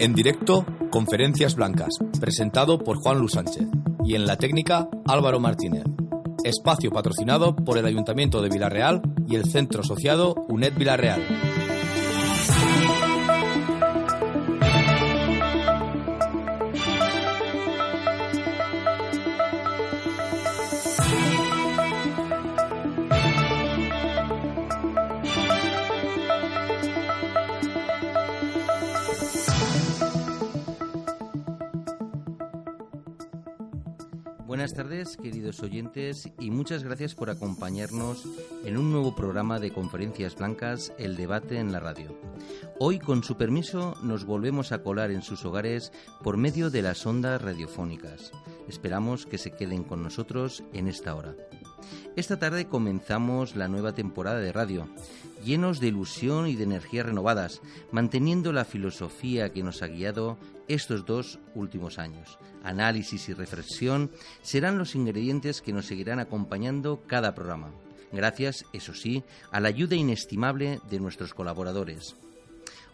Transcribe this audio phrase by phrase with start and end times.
[0.00, 3.68] En directo, Conferencias Blancas, presentado por Juan Luis Sánchez.
[4.02, 5.84] Y en la técnica, Álvaro Martínez.
[6.42, 11.20] Espacio patrocinado por el Ayuntamiento de Villarreal y el centro asociado UNED Villarreal.
[35.50, 38.24] Queridos oyentes, y muchas gracias por acompañarnos
[38.64, 42.16] en un nuevo programa de Conferencias Blancas, El Debate en la Radio.
[42.78, 45.92] Hoy, con su permiso, nos volvemos a colar en sus hogares
[46.22, 48.30] por medio de las ondas radiofónicas.
[48.68, 51.34] Esperamos que se queden con nosotros en esta hora.
[52.14, 54.88] Esta tarde comenzamos la nueva temporada de radio,
[55.44, 57.60] llenos de ilusión y de energías renovadas,
[57.90, 60.38] manteniendo la filosofía que nos ha guiado
[60.68, 62.38] estos dos últimos años.
[62.62, 64.10] Análisis y reflexión
[64.42, 67.72] serán los ingredientes que nos seguirán acompañando cada programa.
[68.12, 72.16] Gracias, eso sí, a la ayuda inestimable de nuestros colaboradores.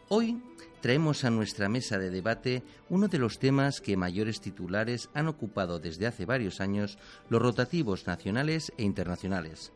[0.08, 0.40] Hoy
[0.80, 5.80] traemos a nuestra mesa de debate uno de los temas que mayores titulares han ocupado
[5.80, 9.72] desde hace varios años los rotativos nacionales e internacionales,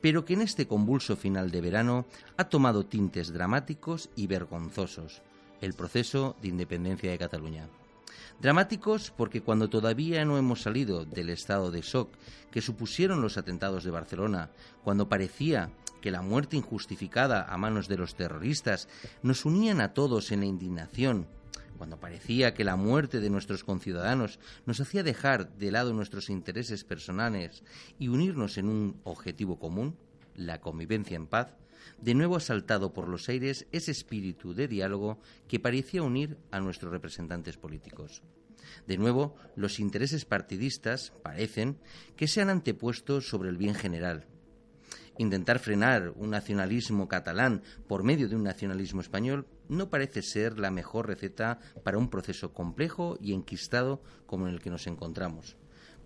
[0.00, 5.22] pero que en este convulso final de verano ha tomado tintes dramáticos y vergonzosos,
[5.60, 7.68] el proceso de independencia de Cataluña.
[8.40, 12.10] Dramáticos porque cuando todavía no hemos salido del estado de shock
[12.50, 14.50] que supusieron los atentados de Barcelona,
[14.84, 15.70] cuando parecía
[16.02, 18.88] que la muerte injustificada a manos de los terroristas
[19.22, 21.26] nos unían a todos en la indignación,
[21.76, 26.84] cuando parecía que la muerte de nuestros conciudadanos nos hacía dejar de lado nuestros intereses
[26.84, 27.62] personales
[27.98, 29.96] y unirnos en un objetivo común,
[30.34, 31.56] la convivencia en paz,
[32.00, 36.60] de nuevo ha saltado por los aires ese espíritu de diálogo que parecía unir a
[36.60, 38.22] nuestros representantes políticos.
[38.86, 41.78] De nuevo, los intereses partidistas parecen
[42.16, 44.26] que se han antepuesto sobre el bien general.
[45.18, 50.70] Intentar frenar un nacionalismo catalán por medio de un nacionalismo español no parece ser la
[50.70, 55.56] mejor receta para un proceso complejo y enquistado como el que nos encontramos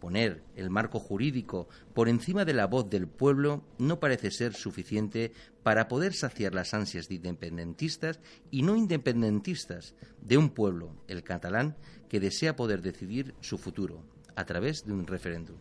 [0.00, 5.32] poner el marco jurídico por encima de la voz del pueblo no parece ser suficiente
[5.62, 8.19] para poder saciar las ansias de independentistas
[8.50, 11.76] y no independentistas de un pueblo, el catalán,
[12.09, 14.03] que desea poder decidir su futuro
[14.34, 15.56] a través de un referéndum.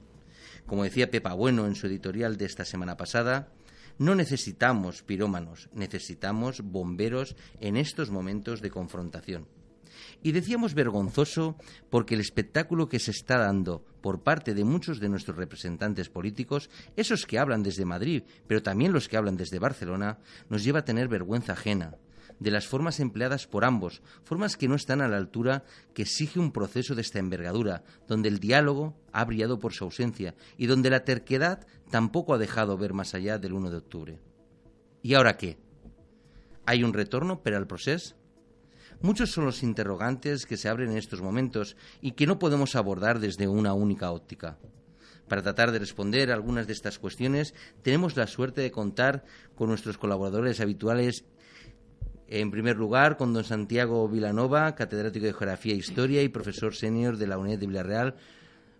[0.65, 3.49] Como decía Pepa Bueno en su editorial de esta semana pasada,
[3.99, 9.47] no necesitamos pirómanos, necesitamos bomberos en estos momentos de confrontación.
[10.23, 11.55] Y decíamos vergonzoso
[11.89, 16.69] porque el espectáculo que se está dando por parte de muchos de nuestros representantes políticos,
[16.95, 20.17] esos que hablan desde Madrid, pero también los que hablan desde Barcelona,
[20.49, 21.95] nos lleva a tener vergüenza ajena
[22.39, 25.63] de las formas empleadas por ambos, formas que no están a la altura
[25.93, 30.35] que exige un proceso de esta envergadura, donde el diálogo ha brillado por su ausencia
[30.57, 34.19] y donde la terquedad tampoco ha dejado ver más allá del 1 de octubre.
[35.01, 35.57] ¿Y ahora qué?
[36.65, 38.15] ¿Hay un retorno para el proceso?
[39.01, 43.19] Muchos son los interrogantes que se abren en estos momentos y que no podemos abordar
[43.19, 44.57] desde una única óptica.
[45.29, 49.23] Para tratar de responder algunas de estas cuestiones, tenemos la suerte de contar
[49.55, 51.23] con nuestros colaboradores habituales.
[52.31, 57.17] En primer lugar, con don Santiago Vilanova, catedrático de Geografía e Historia y profesor senior
[57.17, 58.15] de la UNED de Villarreal.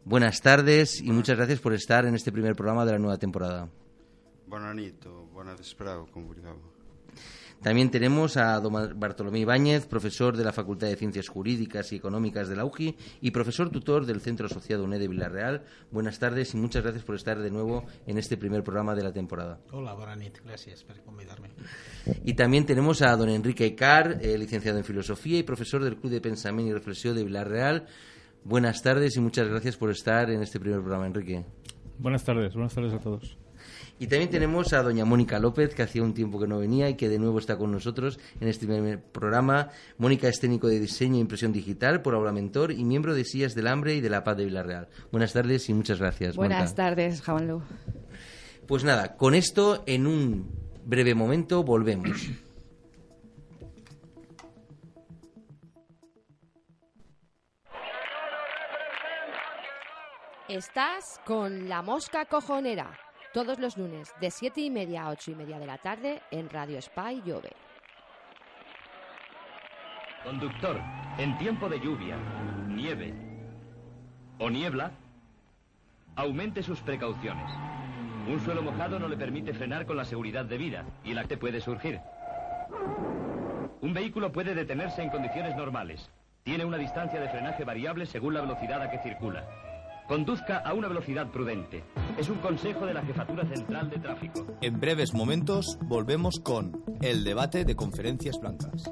[0.06, 3.68] Buenas tardes y muchas gracias por estar en este primer programa de la nueva temporada.
[4.46, 5.76] Buenas noches,
[7.62, 12.48] también tenemos a don Bartolomé Ibáñez, profesor de la Facultad de Ciencias Jurídicas y Económicas
[12.48, 15.64] de la UGI y profesor tutor del Centro Asociado UNED de Villarreal.
[15.92, 19.12] Buenas tardes y muchas gracias por estar de nuevo en este primer programa de la
[19.12, 19.60] temporada.
[19.72, 21.50] Hola, Boranit, gracias por invitarme.
[22.24, 26.14] Y también tenemos a don Enrique Icar, eh, licenciado en Filosofía y profesor del Club
[26.14, 27.88] de Pensamiento y Reflexión de Villarreal.
[28.46, 31.44] Buenas tardes y muchas gracias por estar en este primer programa, Enrique.
[31.98, 33.38] Buenas tardes, buenas tardes a todos.
[34.00, 36.96] Y también tenemos a doña Mónica López, que hacía un tiempo que no venía y
[36.96, 39.72] que de nuevo está con nosotros en este primer programa.
[39.98, 43.56] Mónica es técnico de diseño e impresión digital, por ahora mentor y miembro de Sillas
[43.56, 44.88] del Hambre y de la Paz de Villarreal.
[45.12, 46.38] Buenas tardes y muchas gracias.
[46.38, 47.62] Buenas tardes, Javanlu.
[48.68, 50.50] Pues nada, con esto en un
[50.86, 52.30] breve momento volvemos.
[60.48, 65.36] Estás con la mosca cojonera todos los lunes de 7 y media a 8 y
[65.36, 67.52] media de la tarde en Radio Spy Llove.
[70.24, 70.80] Conductor,
[71.18, 72.18] en tiempo de lluvia,
[72.68, 73.14] nieve
[74.40, 74.92] o niebla,
[76.16, 77.50] aumente sus precauciones.
[78.28, 81.62] Un suelo mojado no le permite frenar con la seguridad debida y el acte puede
[81.62, 82.00] surgir.
[83.82, 86.10] Un vehículo puede detenerse en condiciones normales.
[86.44, 89.69] Tiene una distancia de frenaje variable según la velocidad a que circula.
[90.10, 91.84] Conduzca a una velocidad prudente.
[92.18, 94.58] Es un consejo de la Jefatura Central de Tráfico.
[94.60, 98.92] En breves momentos volvemos con el debate de conferencias blancas.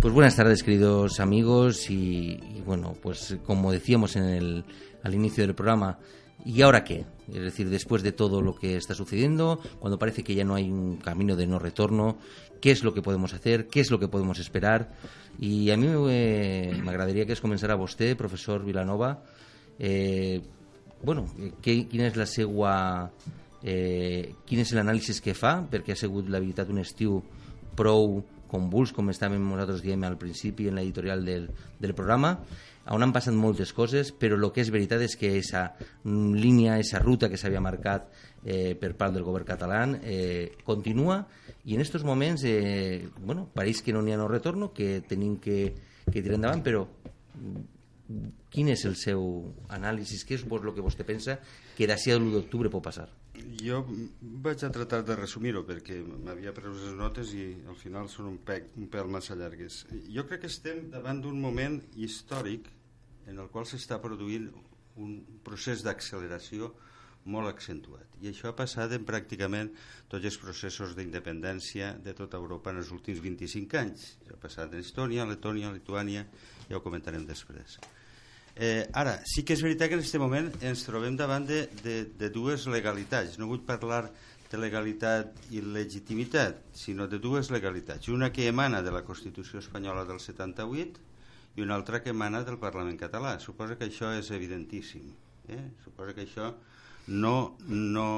[0.00, 4.64] Pues buenas tardes, queridos amigos, y, y bueno, pues como decíamos en el,
[5.02, 5.98] al inicio del programa,
[6.46, 7.04] ¿y ahora qué?
[7.28, 10.70] Es decir, después de todo lo que está sucediendo, cuando parece que ya no hay
[10.70, 12.18] un camino de no retorno,
[12.60, 13.66] ¿qué es lo que podemos hacer?
[13.66, 14.94] ¿Qué es lo que podemos esperar?
[15.38, 19.18] Y a mí me, agradaria que es començara vostè, professor Vilanova,
[19.78, 20.40] eh,
[21.02, 21.26] bueno,
[21.60, 22.76] que, quina és la seua...
[23.66, 27.18] Eh, quin és l'anàlisi que fa, perquè ha sigut la veritat un estiu
[27.76, 31.48] prou convuls, com estàvem nosaltres diem al principi en l'editorial del,
[31.82, 32.36] del programa,
[32.94, 35.64] on han passat moltes coses, però el que és veritat és que aquesta
[36.06, 38.08] línia, aquesta ruta que s'havia marcat
[38.44, 41.24] eh, per part del govern català eh, continua
[41.64, 45.38] i en aquests moments eh, bueno, pareix que no n'hi ha no retorno, que tenim
[45.42, 45.72] que,
[46.06, 46.86] que tirar endavant, però
[48.54, 49.22] quin és el seu
[49.74, 50.20] anàlisi?
[50.26, 51.38] Què és el que vostè pensa
[51.76, 53.08] que d'ací a l'1 d'octubre pot passar?
[53.60, 53.82] Jo
[54.46, 58.38] vaig a tratar de resumir-ho perquè m'havia pres les notes i al final són un,
[58.38, 59.84] pec, un pèl massa llargues.
[60.08, 62.70] Jo crec que estem davant d'un moment històric
[63.26, 64.48] en el qual s'està produint
[65.02, 66.72] un procés d'acceleració
[67.26, 68.06] molt accentuat.
[68.22, 69.72] I això ha passat en pràcticament
[70.10, 74.12] tots els processos d'independència de tota Europa en els últims 25 anys.
[74.22, 76.22] Això ha passat en Estònia, Letònia, Lituània,
[76.68, 77.80] ja ho comentarem després.
[78.56, 81.96] Eh, ara, sí que és veritat que en aquest moment ens trobem davant de, de,
[82.16, 83.36] de dues legalitats.
[83.42, 84.06] No vull parlar
[84.46, 88.08] de legalitat i legitimitat, sinó de dues legalitats.
[88.08, 91.15] Una que emana de la Constitució espanyola del 78
[91.56, 93.38] i una altra que emana del Parlament català.
[93.40, 95.08] Suposa que això és evidentíssim.
[95.48, 95.62] Eh?
[95.84, 96.52] Suposa que això
[97.06, 98.08] no, no,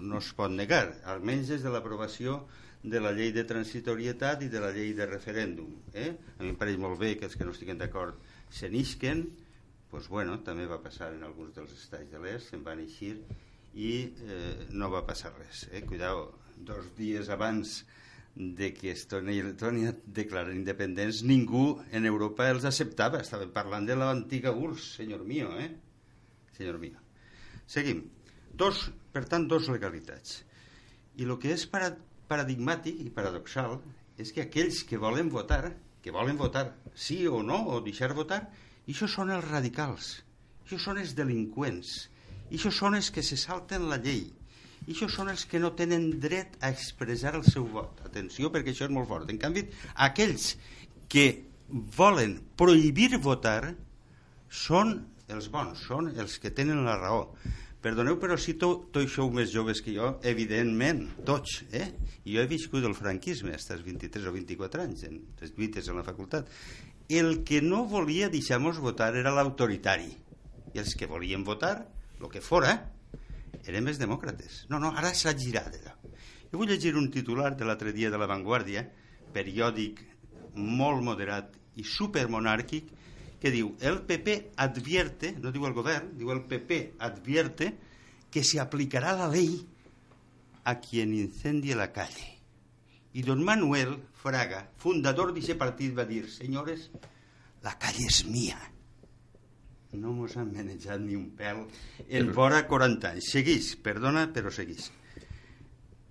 [0.00, 2.42] no es pot negar, almenys des de l'aprovació
[2.84, 5.70] de la llei de transitorietat i de la llei de referèndum.
[5.94, 6.10] Eh?
[6.38, 8.18] A mi em pareix molt bé que els que no estiguen d'acord
[8.52, 9.24] se n'isquen,
[9.90, 13.14] pues bueno, també va passar en alguns dels estats de l'est, se'n van eixir
[13.74, 13.90] i
[14.26, 15.68] eh, no va passar res.
[15.72, 15.84] Eh?
[15.86, 17.82] Cuidao, dos dies abans
[18.34, 23.20] de que Estònia declaren independents, ningú en Europa els acceptava.
[23.22, 25.70] Estaven parlant de l'antiga URSS, senyor mío, eh?
[26.56, 26.98] Senyor mío.
[27.66, 28.04] Seguim.
[28.54, 30.42] Dos, per tant, dos legalitats.
[31.18, 33.78] I el que és paradigmàtic i paradoxal
[34.18, 38.44] és que aquells que volen votar, que volen votar sí o no, o deixar votar,
[38.86, 40.10] això són els radicals,
[40.66, 41.94] això són els delinqüents,
[42.50, 44.26] això són els que se salten la llei,
[44.86, 48.02] i això són els que no tenen dret a expressar el seu vot.
[48.04, 49.30] Atenció, perquè això és molt fort.
[49.32, 49.64] En canvi,
[50.06, 50.54] aquells
[51.08, 51.26] que
[51.96, 53.74] volen prohibir votar
[54.52, 54.96] són
[55.32, 57.28] els bons, són els que tenen la raó.
[57.84, 61.90] Perdoneu, però si tot sou més joves que jo, evidentment, tots, eh?
[62.24, 66.00] Jo he viscut el franquisme, fins als 23 o 24 anys, en les lluites en
[66.00, 66.48] la facultat,
[67.12, 70.08] el que no volia deixar-nos votar era l'autoritari
[70.72, 71.74] i els que volien votar,
[72.20, 72.72] el que fora,
[73.66, 74.64] eren més demòcrates.
[74.70, 75.76] No, no, ara s'ha girat.
[76.50, 78.84] Jo vull llegir un titular de l'altre dia de La Vanguardia,
[79.34, 80.02] periòdic
[80.54, 82.92] molt moderat i supermonàrquic,
[83.40, 87.74] que diu el PP advierte, no diu el govern, diu el PP advierte
[88.32, 89.58] que se aplicará la ley
[90.64, 92.30] a quien incendie la calle.
[93.12, 96.90] Y don Manuel Fraga, fundador de ese partido, va a decir, señores,
[97.62, 98.58] la calle es mía.
[99.94, 101.62] No mos han manejat ni un pèl
[102.08, 103.30] en vora 40 anys.
[103.36, 104.90] Seguís, perdona, però seguís.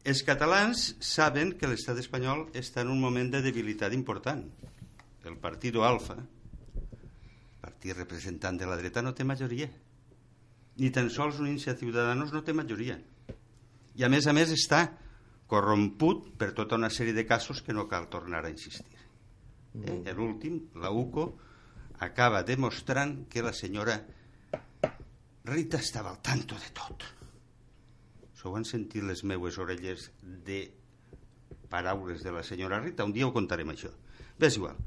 [0.03, 4.43] Els catalans saben que l'estat espanyol està en un moment de debilitat important.
[5.23, 6.17] El partit Alfa,
[7.63, 9.69] partit representant de la dreta, no té majoria.
[10.79, 12.97] Ni tan sols un Iniciativa Ciutadanos no té majoria.
[13.95, 14.83] I a més a més està
[15.47, 18.97] corromput per tota una sèrie de casos que no cal tornar a insistir.
[19.73, 20.01] Eh?
[20.01, 20.15] Mm.
[20.17, 21.27] L'últim, la UCO,
[22.03, 23.97] acaba demostrant que la senyora
[25.43, 27.03] Rita estava al tanto de tot.
[28.39, 30.61] S'ho han sentit les meues orelles de
[31.71, 33.03] paraules de la senyora Rita.
[33.03, 33.91] Un dia ho contarem, això.
[34.39, 34.79] Bé, és igual.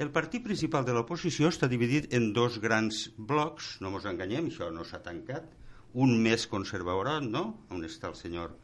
[0.00, 4.70] El partit principal de l'oposició està dividit en dos grans blocs, no ens enganyem, això
[4.72, 5.50] no s'ha tancat,
[5.92, 8.54] un més conservador, no?, on està el senyor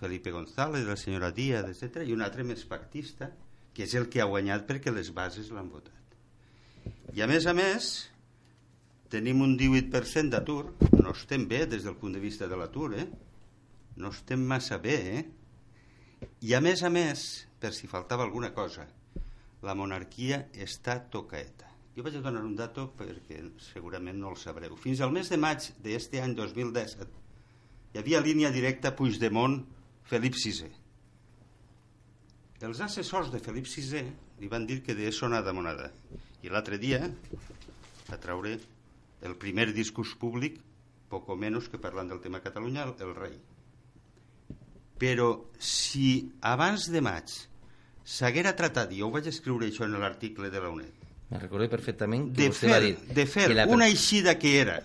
[0.00, 2.06] Felipe González, la senyora Díaz, etc.
[2.06, 3.32] i un altre més pactista,
[3.74, 5.99] que és el que ha guanyat perquè les bases l'han votat.
[7.16, 7.90] I a més a més,
[9.10, 10.62] tenim un 18% d'atur,
[11.00, 13.06] no estem bé des del punt de vista de l'atur, eh?
[14.00, 15.24] No estem massa bé, eh?
[16.46, 17.26] I a més a més,
[17.60, 18.86] per si faltava alguna cosa,
[19.66, 21.68] la monarquia està tocaeta.
[21.96, 24.76] Jo vaig a donar un dato perquè segurament no el sabreu.
[24.78, 27.20] Fins al mes de maig d'aquest any 2017
[27.90, 30.68] hi havia línia directa Puigdemont-Felip VI.
[32.68, 34.04] Els assessors de Felip VI
[34.38, 35.90] li van dir que de nada monada.
[36.42, 37.02] I l'altre dia
[38.08, 38.56] va treure
[39.26, 40.58] el primer discurs públic,
[41.10, 43.36] poco menos que parlant del tema Catalunya, el, el rei.
[45.00, 45.28] Però
[45.58, 47.32] si abans de maig
[48.04, 51.68] s'haguera tratat, i jo ho vaig escriure això en l'article de la UNED, me recordo
[51.70, 53.66] perfectament que de vostè fer, va dir de fer que la...
[53.70, 54.80] una eixida que era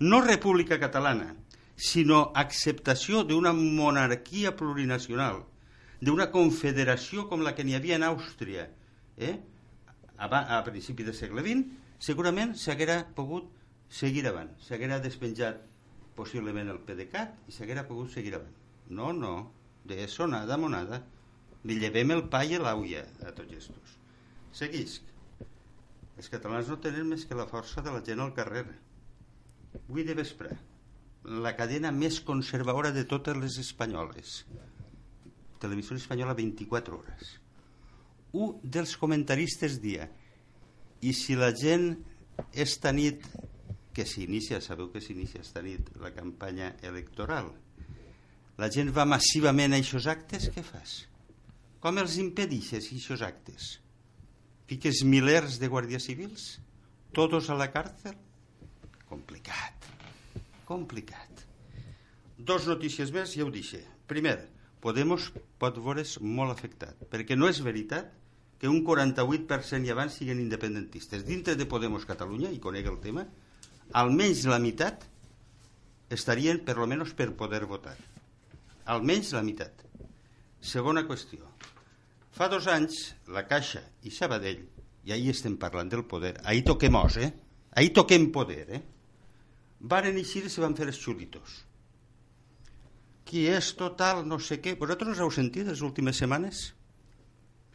[0.00, 1.34] no república catalana,
[1.76, 5.44] sinó acceptació d'una monarquia plurinacional,
[6.00, 8.66] d'una confederació com la que n'hi havia en Àustria,
[9.16, 9.36] eh?
[10.18, 11.64] A, a principi del segle XX,
[11.98, 13.48] segurament s'haguera pogut
[13.88, 15.62] seguir avant, s'haguera despenjat
[16.16, 18.54] possiblement el PDeCAT i s'haguera pogut seguir avant.
[18.88, 19.34] No, no,
[19.84, 21.02] de eso nada, monada.
[21.66, 23.96] Li llevem el pa i l'auia a tots estos.
[24.54, 25.12] Seguisc.
[26.16, 28.64] Els catalans no tenen més que la força de la gent al carrer.
[29.76, 30.54] Avui de vespre,
[31.46, 34.38] la cadena més conservadora de totes les espanyoles.
[35.60, 37.34] Televisió espanyola 24 hores.
[38.36, 40.06] Un dels comentaristes dia
[41.06, 41.92] i si la gent
[42.52, 43.24] esta nit
[43.96, 47.48] que s'inicia, sabeu que s'inicia esta nit la campanya electoral,
[48.60, 50.98] la gent va massivament a aquests actes, què fas?
[51.80, 53.70] Com els impedixes, aquests actes?
[54.68, 56.46] Fiques milers de guàrdies civils?
[57.16, 58.16] Todos a la càrcel?
[59.08, 59.88] Complicat.
[60.68, 61.44] Complicat.
[62.36, 63.80] Dos notícies més, ja ho dixe.
[64.10, 64.36] Primer,
[64.86, 68.12] Podemos pot veure's molt afectat, perquè no és veritat
[68.58, 71.26] que un 48% i abans siguin independentistes.
[71.26, 73.26] Dintre de Podemos Catalunya, i conec el tema,
[73.92, 75.04] almenys la meitat
[76.10, 77.96] estarien per lo menos per poder votar.
[78.86, 79.84] Almenys la meitat.
[80.60, 81.44] Segona qüestió.
[82.36, 84.64] Fa dos anys, la Caixa i Sabadell,
[85.06, 87.30] i ahir estem parlant del poder, ahir toquem os, eh?
[87.76, 88.82] Ahir toquem poder, eh?
[89.80, 91.62] Varen eixir i se van fer els xulitos.
[93.26, 94.76] Qui és total, no sé què.
[94.78, 96.75] Vosaltres heu sentit les últimes setmanes?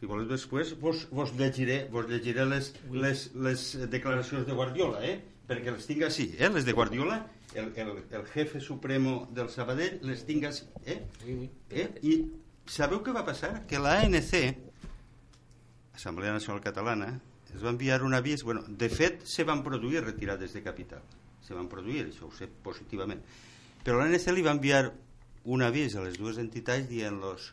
[0.02, 5.20] Si voleu després vos, vos llegiré, vos llegiré les, les, les declaracions de Guardiola, eh?
[5.46, 6.48] perquè les tinc així, eh?
[6.50, 7.20] les de Guardiola,
[7.54, 10.66] el, el, el jefe supremo del Sabadell, les tinc així.
[10.82, 10.96] Eh?
[11.70, 11.86] Eh?
[12.02, 12.16] I
[12.66, 13.52] sabeu què va passar?
[13.70, 14.34] Que la ANC,
[15.94, 17.12] Assemblea Nacional Catalana,
[17.54, 21.06] es va enviar un avís, bueno, de fet se van produir retirades de capital,
[21.46, 23.22] se van produir, això ho sé positivament,
[23.86, 24.88] però l'ANC li va enviar
[25.46, 27.52] un avís a les dues entitats dient-los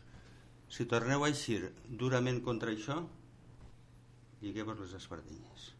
[0.70, 3.00] si torneu a eixir durament contra això,
[4.40, 5.70] lligueu-vos les espardenyes.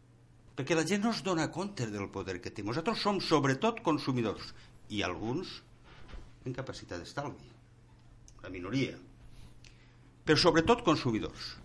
[0.57, 2.63] Perquè la gent no es dona compte del poder que té.
[2.63, 4.51] Nosaltres som sobretot consumidors
[4.91, 5.61] i alguns
[6.45, 7.47] en capacitat d'estalvi,
[8.43, 8.97] la minoria.
[10.27, 11.55] Però sobretot consumidors.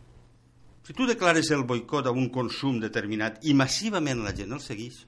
[0.87, 5.03] Si tu declares el boicot a un consum determinat i massivament la gent el segueix,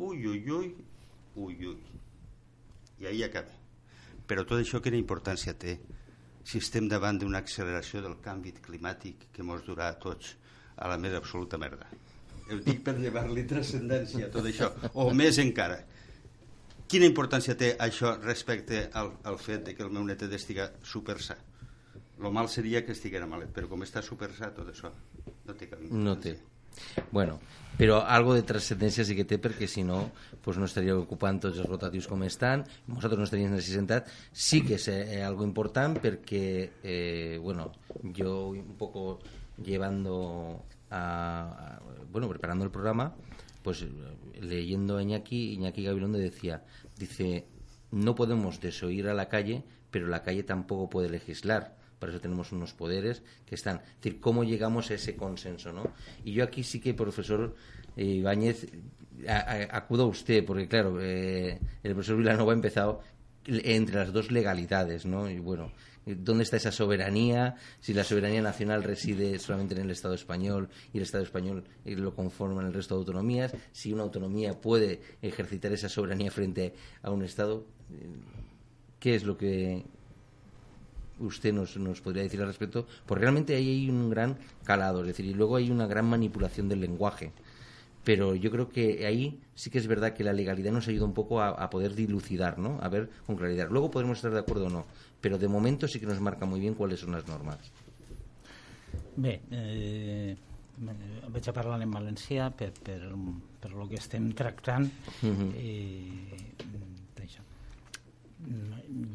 [0.00, 0.72] ui, ui, ui,
[1.36, 2.00] ui, ui.
[3.04, 3.52] I ahir acaba.
[4.26, 5.76] Però tot això quina importància té
[6.46, 10.36] si estem davant d'una acceleració del canvi climàtic que ens durà a tots
[10.76, 11.88] a la més absoluta merda.
[12.46, 15.80] Ho dic per llevar-li transcendència a tot això, o més encara.
[16.86, 21.18] Quina importància té això respecte al, al fet de que el meu netet estiga super
[21.22, 21.34] sa?
[22.22, 25.66] Lo mal seria que estiguera malet, però com està super sa tot això no té
[25.66, 26.04] cap importància.
[26.06, 26.36] No té.
[27.10, 27.38] Bueno,
[27.76, 30.10] però algo de transcendència sí que té perquè si no
[30.44, 32.64] pues no estaria ocupant tots els rotatius com estan.
[32.88, 36.44] Nosaltres no estaríem necessitat sí que és eh, algo important perquè
[36.82, 37.72] eh, bueno,
[38.16, 39.18] yo un poco
[39.62, 41.80] llevando a, a,
[42.12, 43.14] bueno, preparando el programa
[43.62, 43.84] pues
[44.40, 46.62] leyendo a Iñaki Iñaki Gabilondo decía
[46.96, 47.46] dice
[47.90, 52.52] no podemos desoír a la calle pero la calle tampoco puede legislar para eso tenemos
[52.52, 53.76] unos poderes que están.
[53.76, 55.72] Es decir, ¿cómo llegamos a ese consenso?
[55.72, 55.92] ¿no?
[56.24, 57.54] Y yo aquí sí que, profesor
[57.96, 58.66] eh, Ibáñez,
[59.70, 63.00] acudo a usted, porque claro, eh, el profesor Vilanova ha empezado
[63.46, 65.30] entre las dos legalidades, ¿no?
[65.30, 65.72] Y bueno,
[66.04, 67.54] ¿dónde está esa soberanía?
[67.80, 71.94] Si la soberanía nacional reside solamente en el Estado español y el Estado español eh,
[71.96, 77.10] lo conforma el resto de autonomías, si una autonomía puede ejercitar esa soberanía frente a
[77.10, 77.64] un Estado,
[78.98, 79.84] ¿qué es lo que
[81.18, 85.08] usted nos, nos podría decir al respecto, porque realmente ahí hay un gran calado, es
[85.08, 87.32] decir, y luego hay una gran manipulación del lenguaje.
[88.04, 91.12] Pero yo creo que ahí sí que es verdad que la legalidad nos ayuda un
[91.12, 92.78] poco a, poder dilucidar, ¿no?
[92.80, 93.68] A ver con claridad.
[93.68, 94.86] Luego podremos estar de acuerdo o no,
[95.20, 97.58] pero de momento sí que nos marca muy bien cuáles son las normas.
[99.16, 100.36] Bé, eh,
[100.78, 103.00] vaig a parlar en valencià per, per,
[103.60, 104.90] per lo que estem tractant.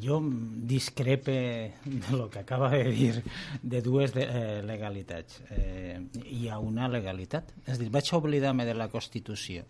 [0.02, 3.22] Jo discrepe de lo que acaba de dir
[3.62, 5.42] de dues de, eh, legalitats.
[5.50, 7.52] Eh, hi ha una legalitat.
[7.66, 9.64] És dir, vaig oblidar-me de la Constitució.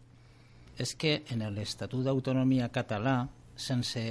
[0.78, 4.02] És que en l'Estatut d'Autonomia català sense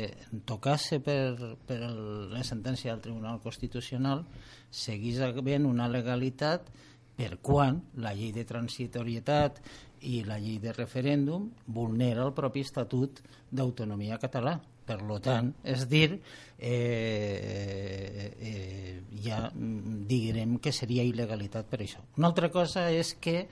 [0.46, 4.24] tocar-se per, per la sentència del Tribunal Constitucional
[4.70, 6.70] seguís havent una legalitat
[7.18, 9.60] per quan la llei de transitorietat
[10.08, 13.22] i la llei de referèndum vulnera el propi Estatut
[13.52, 14.60] d'Autonomia català.
[14.86, 16.18] Per lo tant, és dir,
[16.58, 22.02] eh, eh, ja direm que seria il·legalitat per això.
[22.18, 23.48] Una altra cosa és que,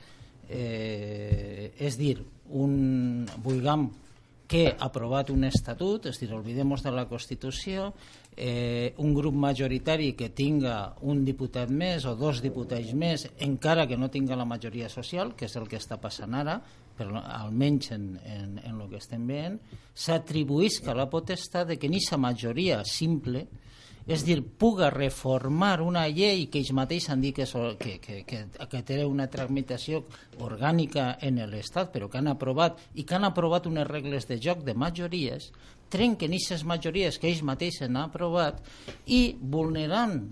[0.50, 2.18] eh, és dir,
[2.50, 3.90] un, vulguem
[4.50, 7.92] que ha aprovat un estatut, és dir, oblidem-nos de la Constitució,
[8.36, 13.98] eh, un grup majoritari que tinga un diputat més o dos diputats més, encara que
[13.98, 16.58] no tinga la majoria social, que és el que està passant ara,
[17.00, 19.58] però almenys en, en, en el que estem veient,
[19.96, 23.48] s'atribuïsca la potestat de que ni sa majoria simple
[24.10, 27.46] és dir, puga reformar una llei que ells mateixos han dit que,
[27.78, 28.40] que, que, que,
[28.72, 30.02] que té una tramitació
[30.42, 34.64] orgànica en l'Estat, però que han aprovat i que han aprovat unes regles de joc
[34.66, 35.52] de majories,
[35.94, 38.64] trenquen aquestes majories que ells mateixos han aprovat
[39.06, 40.24] i vulnerant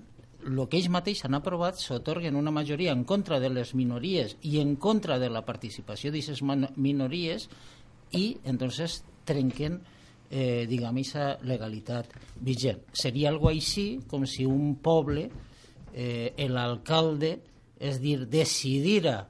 [0.48, 4.62] el que ells mateixos han aprovat s'otorguen una majoria en contra de les minories i
[4.62, 6.42] en contra de la participació d'aquestes
[6.77, 7.50] minories
[8.16, 9.82] i entonces trenquen
[10.30, 12.13] eh, diguem, aquesta legalitat
[12.44, 12.82] vigent.
[12.94, 15.27] Seria algo així com si un poble,
[15.94, 17.38] eh, l'alcalde,
[17.80, 19.27] és dir, decidira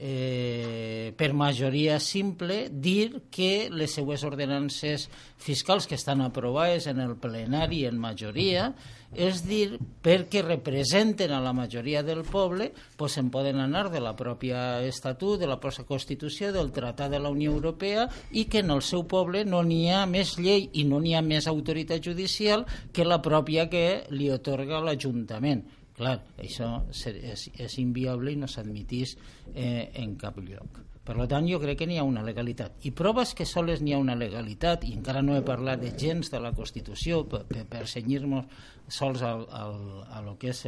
[0.00, 7.18] eh, per majoria simple dir que les seues ordenances fiscals que estan aprovades en el
[7.20, 8.70] plenari en majoria
[9.12, 14.14] és dir, perquè representen a la majoria del poble pues, se'n poden anar de la
[14.16, 18.70] pròpia Estatut, de la pròpia Constitució, del Tractat de la Unió Europea i que en
[18.70, 22.64] el seu poble no n'hi ha més llei i no n'hi ha més autoritat judicial
[22.94, 25.66] que la pròpia que li otorga l'Ajuntament
[26.00, 29.18] Clar, això és, és inviable i no s'admitís
[29.52, 30.78] eh, en cap lloc.
[31.04, 32.78] Per tant, jo crec que n'hi ha una legalitat.
[32.88, 36.32] I proves que soles n'hi ha una legalitat, i encara no he parlat de gens
[36.32, 38.48] de la Constitució per, per, per senyir-nos
[38.88, 39.76] sols al, al,
[40.08, 40.64] a lo que és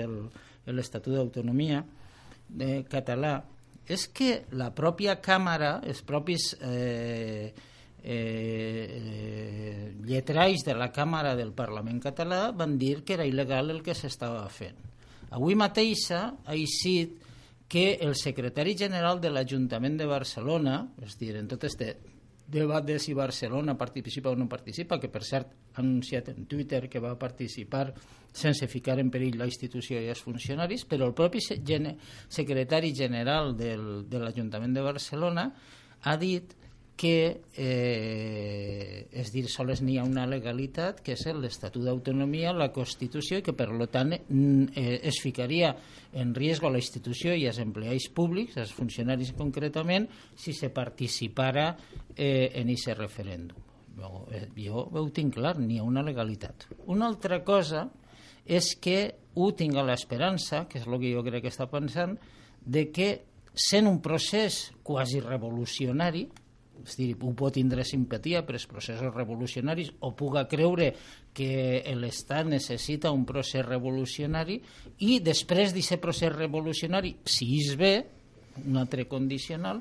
[0.69, 1.81] l'Estatut d'Autonomia
[2.49, 3.39] de català,
[3.89, 7.55] és que la pròpia Càmera, els propis eh,
[8.05, 13.97] eh, lletralls de la Càmera del Parlament català van dir que era il·legal el que
[13.97, 14.92] s'estava fent
[15.33, 17.21] Avui mateix ha eixit
[17.73, 21.95] que el secretari general de l'Ajuntament de Barcelona, és dir, en tot este
[22.53, 26.85] debat de si Barcelona participa o no participa, que per cert ha anunciat en Twitter
[26.93, 27.87] que va participar
[28.33, 34.05] sense ficar en perill la institució i els funcionaris, però el propi secretari general del,
[34.09, 35.47] de l'Ajuntament de Barcelona
[36.03, 36.53] ha dit
[37.03, 43.41] que, eh, és dir, sols n'hi ha una legalitat, que és l'Estatut d'Autonomia, la Constitució,
[43.41, 45.73] i que, per tant, eh, es ficaria
[46.15, 51.73] en risc a la institució i als empleats públics, als funcionaris concretament, si se participara
[52.15, 53.59] eh, en aquest referèndum.
[53.99, 56.69] Jo, eh, jo ho tinc clar, n'hi ha una legalitat.
[56.87, 57.89] Una altra cosa
[58.47, 59.01] és que
[59.35, 62.15] ho tinc a l'esperança, que és el que jo crec que està pensant,
[62.63, 63.11] de que
[63.59, 66.29] sent un procés quasi revolucionari,
[66.83, 70.93] és dir, ho pot tindre simpatia per els processos revolucionaris o puga creure
[71.35, 74.59] que l'Estat necessita un procés revolucionari
[75.07, 77.95] i després d'aquest procés revolucionari, si és bé,
[78.67, 79.81] un altre condicional,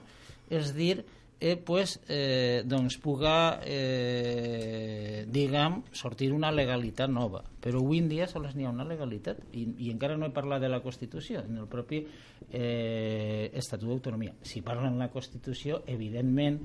[0.52, 1.02] és dir,
[1.42, 7.42] eh, pues, eh, doncs puga, eh, diguem, sortir una legalitat nova.
[7.60, 10.62] Però avui en dia sols n'hi ha una legalitat i, i encara no he parlat
[10.62, 12.04] de la Constitució, en el propi
[12.52, 14.36] eh, Estatut d'Autonomia.
[14.46, 16.62] Si parlen la Constitució, evidentment,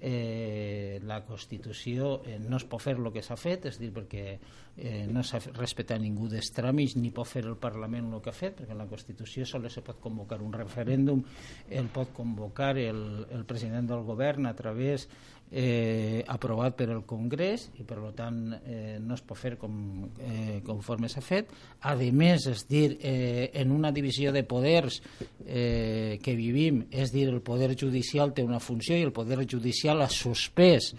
[0.00, 4.24] eh, la Constitució eh, no es pot fer el que s'ha fet, és dir, perquè
[4.34, 8.36] eh, no s'ha respectat ningú dels tràmits ni pot fer el Parlament el que ha
[8.36, 11.22] fet, perquè en la Constitució sols se pot convocar un referèndum,
[11.68, 15.08] el pot convocar el, el president del govern a través
[15.50, 19.74] eh, aprovat per el Congrés i per tant eh, no es pot fer com,
[20.22, 21.50] eh, conforme s'ha fet.
[21.82, 25.00] A més, és dir, eh, en una divisió de poders
[25.46, 30.02] eh, que vivim, és dir, el poder judicial té una funció i el poder judicial
[30.02, 30.94] ha suspès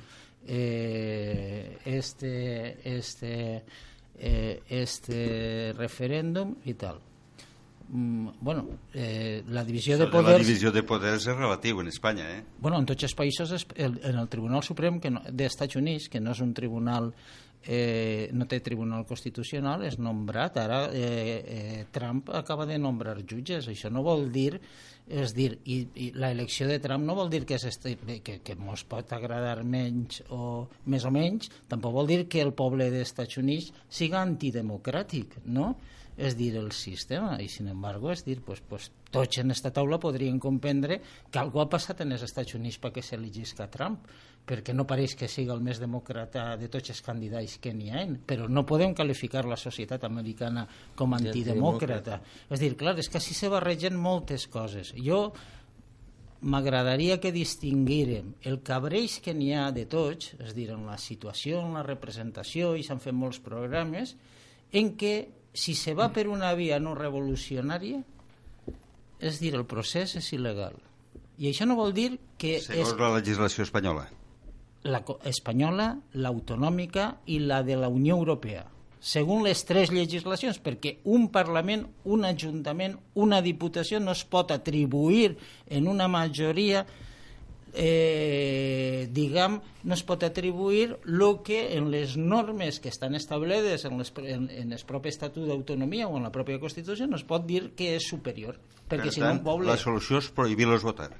[0.48, 3.64] eh, este, este,
[4.18, 7.00] eh, este referèndum i tal
[7.93, 10.39] bueno, eh, la divisió de poders...
[10.39, 12.43] La divisió de poders és relatiu en Espanya, eh?
[12.60, 16.08] Bueno, en tots els països, el, en el Tribunal Suprem que no, dels Estats Units,
[16.12, 17.12] que no és un tribunal
[17.67, 20.62] eh, no té Tribunal Constitucional, és nombrat.
[20.63, 23.67] Ara eh, eh, Trump acaba de nombrar jutges.
[23.67, 24.56] Això no vol dir
[25.12, 27.58] és dir, i, i l'elecció de Trump no vol dir que,
[28.23, 32.54] que, que mos pot agradar menys o més o menys, tampoc vol dir que el
[32.56, 35.73] poble dels Estats Units siga antidemocràtic, no?
[36.21, 39.97] És dir, el sistema, i sin embargo, és dir, pues, pues, tots en esta taula
[39.99, 40.99] podrien comprendre
[41.31, 44.05] que algú ha passat en els Estats Units perquè s'elegisca Trump,
[44.45, 48.03] perquè no pareix que siga el més demòcrata de tots els candidats que n'hi ha,
[48.27, 52.21] però no podem qualificar la societat americana com antidemòcrata.
[52.53, 54.93] És dir, clar, és que així se barregen moltes coses.
[54.93, 55.23] Jo
[56.41, 61.65] m'agradaria que distinguírem el cabreix que n'hi ha de tots, és dir, en la situació,
[61.65, 64.15] en la representació, i s'han fet molts programes,
[64.71, 65.15] en què
[65.54, 68.02] si se va per una via no revolucionària,
[69.22, 70.78] és dir, el procés és il·legal.
[71.42, 72.58] I això no vol dir que...
[72.64, 73.00] Segons és...
[73.00, 74.08] la legislació espanyola.
[74.90, 78.66] La espanyola, l'autonòmica i la de la Unió Europea.
[79.02, 85.36] Segons les tres legislacions, perquè un Parlament, un Ajuntament, una Diputació no es pot atribuir
[85.70, 86.86] en una majoria
[87.73, 93.97] eh, diguem, no es pot atribuir el que en les normes que estan establertes en,
[93.99, 97.45] les, en, en el propi Estatut d'Autonomia o en la pròpia Constitució no es pot
[97.47, 98.60] dir que és superior.
[98.88, 99.69] Perquè per si tant, no un poble...
[99.71, 101.12] la solució és prohibir-los votar.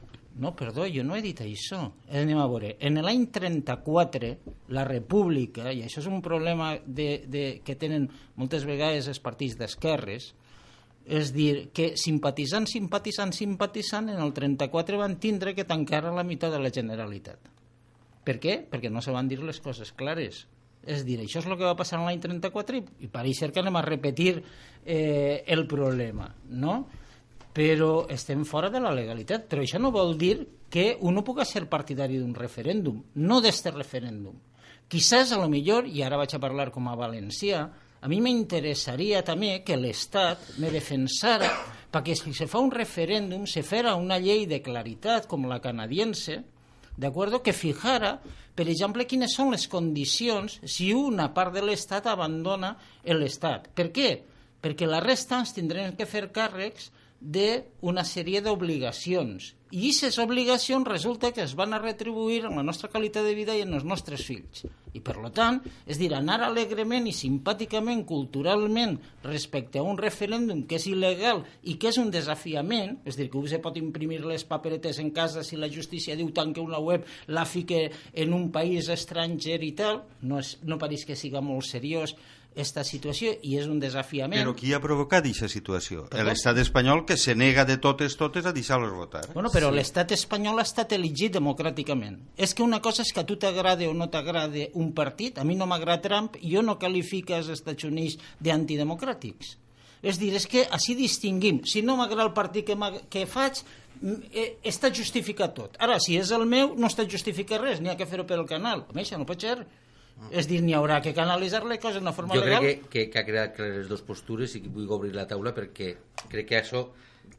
[0.42, 1.82] No, perdó, jo no he dit això.
[2.08, 2.76] Anem a veure.
[2.80, 4.30] En l'any 34,
[4.72, 8.08] la República, i això és un problema de, de, que tenen
[8.40, 10.32] moltes vegades els partits d'esquerres,
[11.12, 16.54] és dir, que simpatitzant, simpatitzant, simpatitzant, en el 34 van tindre que tancar la meitat
[16.54, 17.52] de la Generalitat.
[18.24, 18.62] Per què?
[18.72, 20.46] Perquè no se van dir les coses clares.
[20.82, 23.78] És dir, això és el que va passar l'any 34 i, i pareix que anem
[23.78, 26.80] a repetir eh, el problema, no?
[27.52, 29.50] Però estem fora de la legalitat.
[29.52, 30.38] Però això no vol dir
[30.72, 34.40] que un no pugui ser partidari d'un referèndum, no d'este referèndum.
[34.88, 37.66] Quizás, a lo millor, i ara vaig a parlar com a valencià,
[38.02, 41.50] a mi m'interessaria també que l'Estat me defensara
[41.92, 46.40] perquè si se fa un referèndum se farà una llei de claritat com la canadiense,
[46.98, 48.18] de acuerdo, que fijara,
[48.56, 53.70] per exemple, quines són les condicions si una part de l'Estat abandona l'Estat.
[53.76, 54.10] Per què?
[54.62, 56.90] Perquè la resta ens tindrem que fer càrrecs
[57.22, 59.54] d'una sèrie d'obligacions.
[59.72, 63.54] I aquestes obligacions resulta que es van a retribuir en la nostra qualitat de vida
[63.56, 64.66] i en els nostres fills.
[64.92, 70.76] I per tant, és dir, anar alegrement i simpàticament, culturalment, respecte a un referèndum que
[70.76, 75.00] és il·legal i que és un desafiament, és dir, que se pot imprimir les paperetes
[75.00, 78.92] en casa si la justícia diu tant que una web la fique en un país
[78.92, 82.18] estranger i tal, no, és, no pareix que siga molt seriós,
[82.56, 84.42] esta situació i és un desafiament.
[84.42, 86.06] Però qui ha provocat aquesta situació?
[86.12, 89.24] L'estat espanyol que se nega de totes totes a deixar-los votar.
[89.34, 89.78] Bueno, però sí.
[89.80, 92.20] l'estat espanyol ha estat elegit democràticament.
[92.36, 95.48] És que una cosa és que a tu t'agrada o no t'agrada un partit, a
[95.48, 99.56] mi no m'agrada Trump, i jo no qualifico els Estats Units d'antidemocràtics.
[100.02, 101.62] És dir, és que així distinguim.
[101.64, 102.76] Si no m'agrada el partit que,
[103.14, 103.62] que faig,
[104.34, 105.78] eh, està justificat tot.
[105.80, 108.88] Ara, si és el meu, no està justificat res, n'hi ha que fer-ho pel canal.
[108.90, 109.62] Home, això no pot ser.
[110.30, 112.62] És dir, n'hi haurà que canalitzar les coses d'una forma jo legal.
[112.62, 115.26] Jo crec que, que, que ha creat les dues postures i que vull obrir la
[115.28, 115.96] taula perquè
[116.30, 116.86] crec que això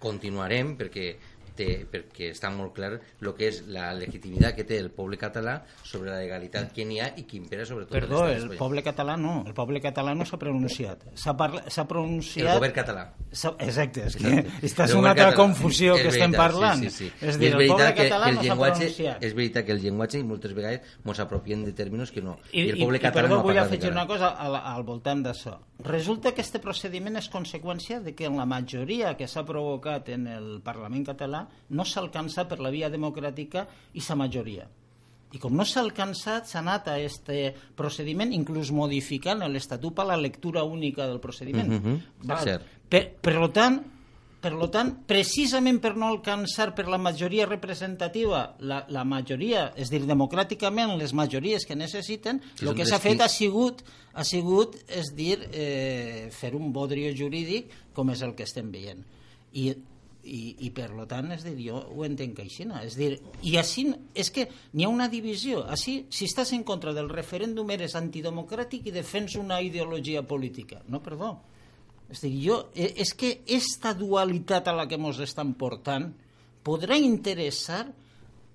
[0.02, 1.12] continuarem perquè
[1.56, 5.58] té, perquè està molt clar el que és la legitimitat que té el poble català
[5.82, 9.16] sobre la legalitat que n'hi ha i que impera sobre tot Perdó, el poble català
[9.20, 11.06] no, el poble català no s'ha pronunciat.
[11.18, 11.62] S'ha parla...
[11.88, 12.48] pronunciat...
[12.48, 13.04] El govern català.
[13.32, 14.32] Exacte, és que
[14.68, 16.84] està una altra confusió que estem parlant.
[16.86, 17.26] Sí, sí, sí.
[17.26, 18.90] És dir, és el poble que, català el no llenguatge.
[19.12, 22.38] És veritat que el llenguatge i moltes vegades ens apropiem de tèrmins que no.
[22.50, 24.86] I, I el poble i, català i perdó, no vull afegir una cosa al, al
[24.88, 25.56] voltant d'això.
[25.82, 30.28] Resulta que aquest procediment és conseqüència de que en la majoria que s'ha provocat en
[30.30, 34.68] el Parlament català no s'ha alcançat per la via democràtica i sa majoria.
[35.32, 40.18] I com no s'ha alcançat, s'ha anat a este procediment, inclús modificant l'Estatut per la
[40.20, 41.68] lectura única del procediment.
[41.68, 42.00] Mm -hmm.
[42.28, 42.60] Val.
[42.88, 43.80] Per, per tant,
[44.42, 49.88] per lo tant, precisament per no alcançar per la majoria representativa la, la majoria, és
[49.88, 55.12] dir, democràticament les majories que necessiten, el que s'ha fet ha sigut, ha sigut és
[55.14, 59.06] dir, eh, fer un bodrio jurídic com és el que estem veient.
[59.52, 59.76] I,
[60.22, 62.78] i, i per lo tant, és dir, jo ho entenc així, no?
[62.82, 66.94] és dir, i així, és que n'hi ha una divisió, així, si estàs en contra
[66.94, 71.34] del referèndum eres antidemocràtic i defens una ideologia política, no, perdó,
[72.12, 76.10] és dir, jo, eh, és que esta dualitat a la que ens estan portant
[76.62, 77.86] podrà interessar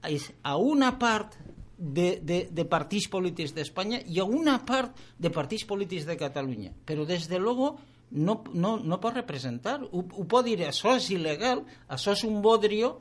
[0.05, 1.35] a, una part
[1.77, 6.71] de, de, de partits polítics d'Espanya i a una part de partits polítics de Catalunya.
[6.85, 7.75] Però, des de luego,
[8.11, 9.81] no, no, no pot representar.
[9.91, 12.97] Ho, ho pot dir, això és il·legal, això és un bodrio,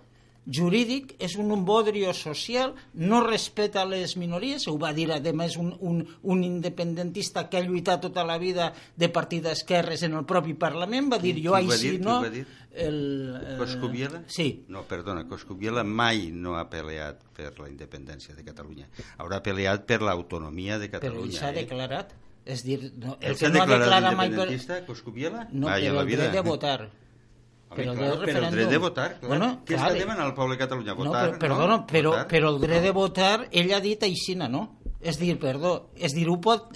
[0.46, 5.72] jurídic, és un bodrio social, no respecta les minories, ho va dir a més un,
[5.80, 10.54] un, un independentista que ha lluitat tota la vida de partit d'esquerres en el propi
[10.54, 11.90] Parlament, va dir Qui- jo qui així?
[11.96, 12.20] Qui no...
[12.22, 12.46] va dir?
[12.76, 12.96] El,
[13.40, 14.22] eh, Coscubiela?
[14.28, 18.86] Sí, No, perdona, Coscubiela mai no ha peleat per la independència de Catalunya.
[19.16, 21.32] Haurà peleat per l'autonomia de però Catalunya.
[21.32, 21.64] ell s'ha eh?
[21.64, 22.12] declarat.
[22.46, 24.30] És dir, no, el que no ha declarat mai...
[24.30, 24.84] Per...
[24.86, 25.48] Coscubiela?
[25.50, 26.22] No, Mai a però la el vida.
[26.28, 26.76] dret de votar.
[26.86, 28.70] Home, Però el clar, del però el dret referèndum.
[28.70, 29.28] de votar, clar.
[29.32, 30.94] Bueno, Què clar, està demanant el poble de Catalunya?
[30.94, 32.28] No, Votar, però, perdona, però, Votar?
[32.30, 34.62] però el dret de votar, ell ha dit aixina, no?
[35.02, 36.70] És dir, perdó, és dir, ho pot...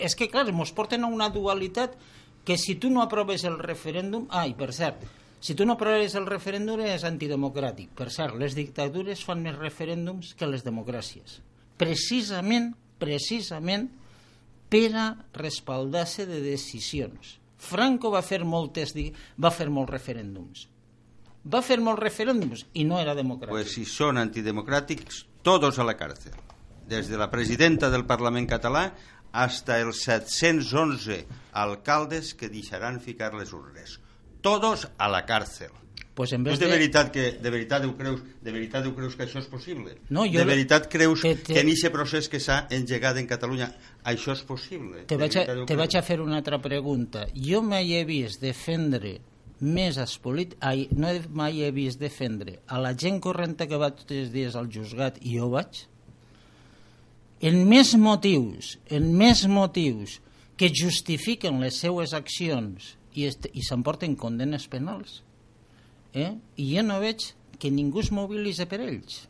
[0.00, 1.98] És que, clar, ens porten a una dualitat
[2.48, 4.24] que si tu no aproves el referèndum...
[4.32, 5.04] Ai, per cert,
[5.44, 7.92] si tu no aproves el referèndum és antidemocràtic.
[7.96, 11.42] Per cert, les dictadures fan més referèndums que les democràcies.
[11.80, 13.90] Precisament, precisament,
[14.70, 17.36] per a respaldar-se de decisions.
[17.60, 18.94] Franco va fer moltes
[19.36, 20.68] va fer molts referèndums.
[21.44, 23.52] Va fer molts referèndums i no era democràtic.
[23.52, 26.36] Pues si són antidemocràtics, todos a la càrcel.
[26.88, 28.90] Des de la presidenta del Parlament català
[29.32, 33.98] hasta els 711 alcaldes que deixaran ficar les urnes.
[34.40, 35.70] Todos a la càrcel.
[36.14, 36.72] Pues en Tu vez de de...
[36.72, 39.94] veritat que de veritat ho creus, de veritat ho creus que això és possible?
[40.10, 43.26] No, jo de veritat creus te- te- que en aquest procés que s'ha engegat en
[43.30, 43.70] Catalunya
[44.04, 45.04] això és possible?
[45.06, 47.26] Te vaig, a, te vaig a fer una altra pregunta.
[47.34, 49.18] Jo mai he vist defendre
[49.60, 50.56] més als polit...
[50.60, 54.30] Ai, no he, mai he vist defendre a la gent correnta que va tots els
[54.32, 55.86] dies al juzgat i jo vaig
[57.40, 60.18] en més motius, en més motius
[60.60, 65.22] que justifiquen les seues accions i, i s'emporten condenes penals.
[66.14, 66.32] Eh?
[66.56, 69.26] I jo no veig que ningú es mobilitza per ells.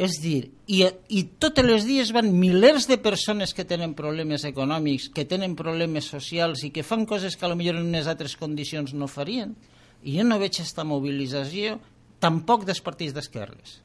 [0.00, 0.80] És dir, i,
[1.12, 6.08] i tots els dies van milers de persones que tenen problemes econòmics, que tenen problemes
[6.08, 9.52] socials i que fan coses que potser en unes altres condicions no farien.
[10.00, 11.76] I jo no veig aquesta mobilització
[12.20, 13.80] tampoc dels partits d'esquerres.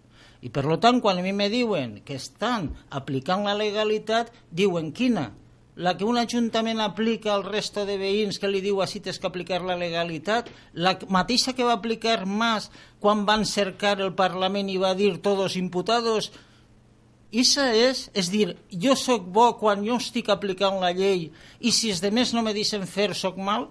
[0.45, 5.32] I per tant, quan a mi me diuen que estan aplicant la legalitat, diuen quina?
[5.75, 9.27] La que un ajuntament aplica al resto de veïns que li diu així tens que
[9.27, 12.69] aplicar la legalitat, la mateixa que va aplicar Mas
[13.03, 16.31] quan van cercar el Parlament i va dir todos imputados,
[17.35, 21.91] Issa és, és dir, jo sóc bo quan jo estic aplicant la llei i si
[21.91, 23.67] els demés no me deixen fer, sóc mal?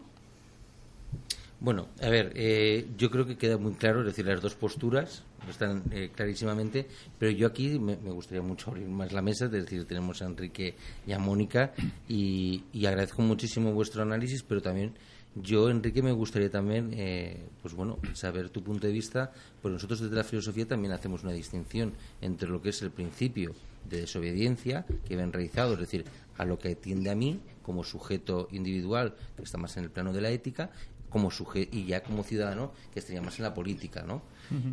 [1.65, 5.23] Bueno, a ver, eh, yo creo que queda muy claro, es decir, las dos posturas
[5.51, 6.87] están eh, clarísimamente,
[7.19, 10.75] pero yo aquí me, gustaría mucho abrir más la mesa, es decir, tenemos a Enrique
[11.07, 11.73] y a Mónica
[12.09, 14.95] y, agradezco muchísimo vuestro análisis, pero también
[15.35, 20.01] yo, Enrique, me gustaría también, eh, pues bueno, saber tu punto de vista, porque nosotros
[20.01, 23.53] desde la filosofía también hacemos una distinción entre lo que es el principio
[23.89, 26.05] de desobediencia que ven realizado, es decir,
[26.39, 30.13] a lo que tiende a mí como sujeto individual, que está más en el plano
[30.13, 30.71] de la ética,
[31.15, 34.23] como suje y ya como ciudadano que estaría más en la política, ¿no?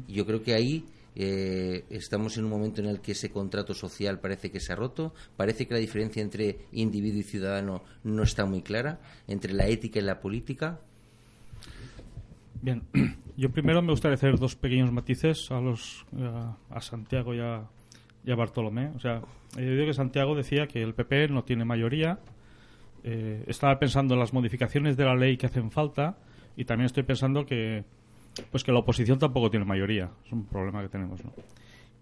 [0.08, 3.76] Y yo creo que ahí eh, estamos en un momento en el que ese contrato
[3.76, 8.24] social parece que se ha roto, parece que la diferencia entre individuo y ciudadano no
[8.24, 10.80] está muy clara, entre la ética y la política.
[12.60, 12.82] Bien,
[13.38, 17.70] yo primero me gustaría hacer dos pequeños matices a los a, a Santiago y a,
[18.26, 18.88] y a Bartolomé.
[18.96, 19.22] O sea,
[19.56, 22.18] yo digo que Santiago decía que el PP no tiene mayoría.
[23.04, 26.18] eh, estaba pensando en las modificaciones de la ley que hacen falta
[26.56, 27.84] y también estoy pensando que
[28.50, 30.10] pues que la oposición tampoco tiene mayoría.
[30.26, 31.34] Es un problema que tenemos, ¿no?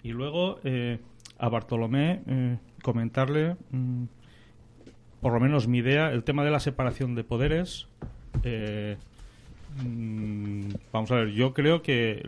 [0.04, 1.00] Y luego eh,
[1.38, 4.04] a Bartolomé eh, comentarle mm,
[5.22, 7.88] por lo menos mi idea, el tema de la separación de poderes.
[8.44, 8.98] eh,
[9.84, 12.24] Mm, vamos a ver, yo creo que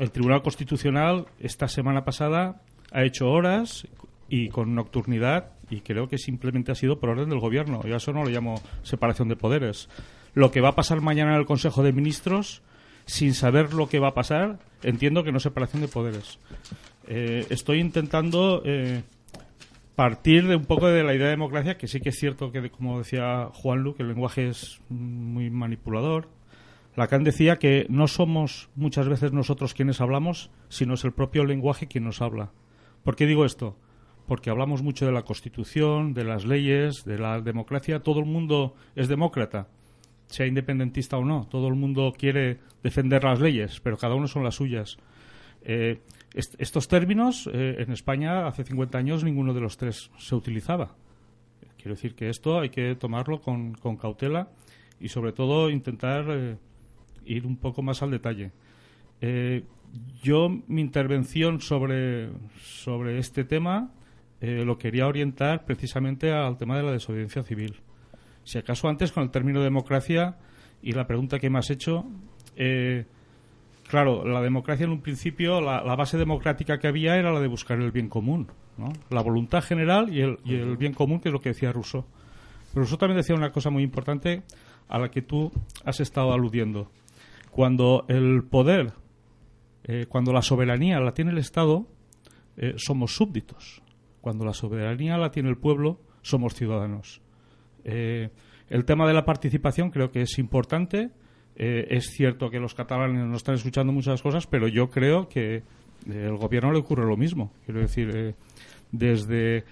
[0.00, 3.86] el Tribunal Constitucional esta semana pasada ha hecho horas
[4.28, 7.82] y con nocturnidad y creo que simplemente ha sido por orden del gobierno.
[7.84, 9.88] Yo a eso no lo llamo separación de poderes.
[10.34, 12.62] Lo que va a pasar mañana en el Consejo de Ministros,
[13.06, 16.38] sin saber lo que va a pasar, entiendo que no es separación de poderes.
[17.06, 19.02] Eh, estoy intentando eh,
[19.94, 22.70] partir de un poco de la idea de democracia, que sí que es cierto que,
[22.70, 26.28] como decía Juan Lu, que el lenguaje es muy manipulador.
[26.96, 31.88] Lacan decía que no somos muchas veces nosotros quienes hablamos, sino es el propio lenguaje
[31.88, 32.52] quien nos habla.
[33.02, 33.76] ¿Por qué digo esto?
[34.26, 38.00] Porque hablamos mucho de la Constitución, de las leyes, de la democracia.
[38.00, 39.68] Todo el mundo es demócrata,
[40.34, 41.46] sea independentista o no.
[41.48, 44.96] Todo el mundo quiere defender las leyes, pero cada uno son las suyas.
[45.62, 46.00] Eh,
[46.34, 50.96] est- estos términos, eh, en España hace 50 años ninguno de los tres se utilizaba.
[51.76, 54.48] Quiero decir que esto hay que tomarlo con, cautela
[55.00, 56.56] y sobre todo intentar eh,
[57.24, 58.52] ir un poco más al detalle.
[60.22, 62.28] Yo mi intervención sobre,
[62.62, 63.90] sobre este tema
[64.40, 67.76] lo quería orientar precisamente al tema de la desobediencia civil.
[68.44, 70.36] Si acaso antes con el término democracia
[70.82, 72.04] y la pregunta que me has hecho,
[72.56, 73.06] eh,
[73.88, 77.80] claro, la democracia en un principio, la, base democrática que había era la de buscar
[77.80, 78.92] el bien común, ¿no?
[79.10, 82.04] La voluntad general y el, y el bien común, que es lo que decía Rousseau.
[82.72, 84.42] Pero Rousseau también decía una cosa muy importante
[84.88, 85.50] a la que tú
[85.84, 86.90] has estado aludiendo.
[87.50, 88.92] Cuando el poder,
[89.84, 91.86] eh, cuando la soberanía la tiene el Estado,
[92.56, 93.82] eh, somos súbditos.
[94.20, 97.20] Cuando la soberanía la tiene el pueblo, somos ciudadanos.
[97.84, 98.30] Eh,
[98.68, 101.10] el tema de la participación creo que es importante.
[101.56, 105.62] es cierto que los catalanes no están escuchando muchas cosas, pero yo creo que
[106.08, 107.52] al gobierno le ocurre lo mismo.
[107.64, 108.34] Quiero decir,
[108.90, 109.64] desde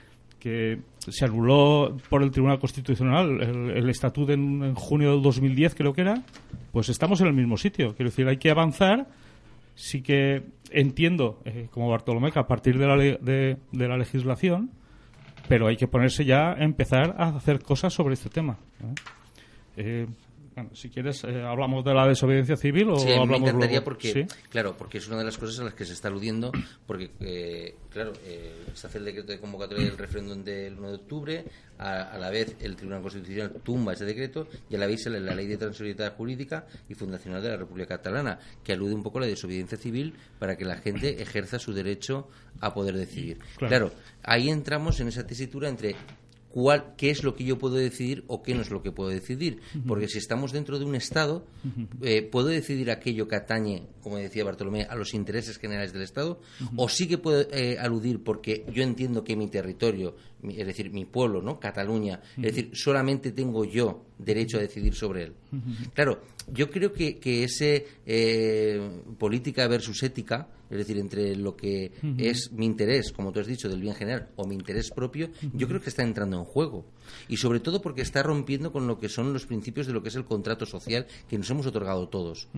[0.43, 6.01] que se anuló por el Tribunal Constitucional el, estatuto en, junio del 2010, creo que
[6.01, 6.21] era,
[6.73, 7.95] pues estamos en el mismo sitio.
[7.95, 9.07] Quiero decir, hay que avanzar.
[9.77, 14.71] Sí que entiendo, eh, como Bartolomé, que a partir de la, de, la legislación,
[15.53, 18.57] pero hay que ponerse ya a empezar a hacer cosas sobre este tema.
[18.81, 18.95] ¿eh?
[19.77, 20.07] Eh,
[20.55, 24.27] bueno, si quieres, eh, hablamos de la desobediencia civil o sí, hablamos me encantaría porque,
[24.51, 26.53] claro, porque es una de las cosas a las que se está aludiendo,
[26.87, 30.95] porque, eh, claro, eh, se hace el decreto de convocatoria del referéndum del 1 de
[30.95, 31.45] octubre,
[31.79, 35.47] a, la vez el Tribunal Constitucional tumba ese decreto y a la vez la ley
[35.47, 39.27] de transitoriedad jurídica y fundacional de la República Catalana, que alude un poco a la
[39.27, 42.29] desobediencia civil para que la gente ejerza su derecho
[42.61, 43.39] a poder decidir.
[43.57, 43.91] claro
[44.23, 45.97] ahí entramos en esa tesitura entre
[46.53, 49.09] cuál, qué es lo que yo puedo decidir o qué no es lo que puedo
[49.09, 49.61] decidir.
[49.87, 51.47] Porque si estamos dentro de un Estado,
[52.03, 56.41] eh, puedo decidir aquello que atañe, como decía Bartolomé, a los intereses generales del Estado,
[56.77, 60.15] o sí que puedo eh, aludir porque yo entiendo que mi territorio,
[60.47, 61.59] es decir, mi pueblo, ¿no?
[61.59, 65.33] Cataluña, es decir, solamente tengo yo derecho a decidir sobre él.
[65.95, 66.21] Claro,
[66.53, 72.51] yo creo que, que ese eh, política versus ética, es decir, entre lo que es
[72.53, 75.81] mi interés, como tú has dicho, del bien general, o mi interés propio, yo creo
[75.81, 76.87] que está entrando en juego.
[77.29, 80.09] Y sobre todo porque está rompiendo con lo que son los principios de lo que
[80.09, 82.49] es el contrato social que nos hemos otorgado todos.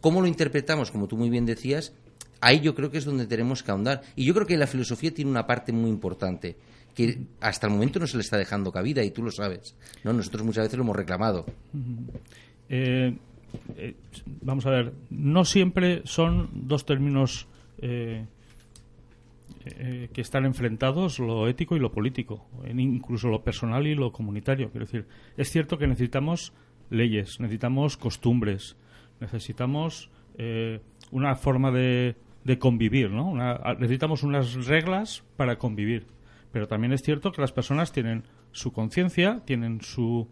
[0.00, 0.90] ¿Cómo lo interpretamos?
[0.90, 1.92] Como tú muy bien decías,
[2.40, 4.02] ahí yo creo que es donde tenemos que ahondar.
[4.16, 6.56] Y yo creo que la filosofía tiene una parte muy importante
[6.94, 9.74] que hasta el momento no se le está dejando cabida y tú lo sabes.
[10.04, 10.12] ¿no?
[10.12, 11.44] Nosotros muchas veces lo hemos reclamado.
[12.68, 13.16] Eh,
[13.76, 13.94] eh,
[14.42, 17.48] vamos a ver, no siempre son dos términos
[17.84, 18.26] eh,
[20.12, 24.70] que están enfrentados, lo ético y lo político, incluso lo personal y lo comunitario.
[24.70, 26.52] Quiero decir, es cierto que necesitamos
[26.90, 28.76] leyes, necesitamos costumbres,
[29.20, 30.10] necesitamos
[31.10, 32.16] una forma de,
[32.58, 33.34] convivir, ¿no?
[33.78, 36.06] necesitamos unas reglas para convivir
[36.54, 40.28] pero también es cierto que las personas tienen su conciencia, tienen su,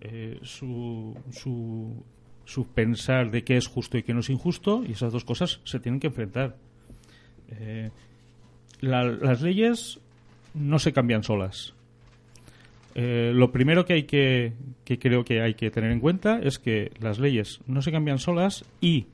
[0.00, 2.02] eh, su, su,
[2.74, 5.80] pensar de qué es justo y qué no es injusto, y esas dos cosas se
[5.80, 6.56] tienen que enfrentar.
[7.50, 7.90] Eh,
[8.80, 10.00] las leyes
[10.54, 11.74] no se cambian solas.
[12.94, 14.52] Eh, lo primero que hay que,
[14.84, 18.18] que creo que hay que tener en cuenta es que las leyes no se cambian
[18.18, 19.06] solas y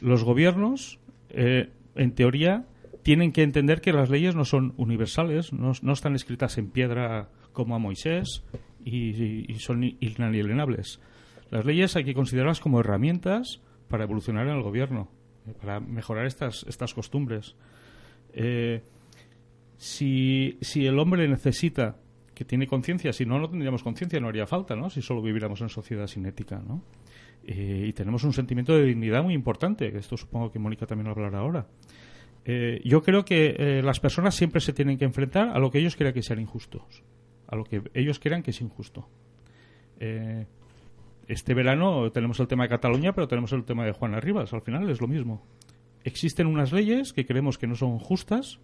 [0.00, 0.98] los gobiernos,
[1.30, 2.64] en teoría,
[3.04, 7.76] tienen que entender que las leyes no son universales, no, están escritas en piedra como
[7.76, 8.42] a Moisés
[8.82, 11.00] y, son inalienables.
[11.54, 15.08] Las leyes hay que considerarlas como herramientas para evolucionar en el gobierno,
[15.46, 17.54] eh, para mejorar estas, estas costumbres.
[18.32, 18.82] Eh,
[19.76, 21.96] si, si el hombre necesita,
[22.34, 24.90] que tiene conciencia, si no, no tendríamos conciencia, no haría falta, ¿no?
[24.90, 26.82] Si solo viviéramos en sociedad sin ética, ¿no?
[27.46, 31.06] Eh, y tenemos un sentimiento de dignidad muy importante, que esto supongo que Mónica también
[31.06, 31.68] lo hablará ahora.
[32.84, 36.12] Yo creo que las personas siempre se tienen que enfrentar a lo que ellos crean
[36.12, 37.02] que sean injustos,
[37.46, 39.08] a lo que ellos crean que es injusto.
[41.24, 44.52] Eh, este verano tenemos el tema de Cataluña, pero tenemos el tema de Juan Arribas.
[44.52, 45.42] Al final es lo mismo.
[46.04, 48.60] Existen unas leyes que creemos que no son justas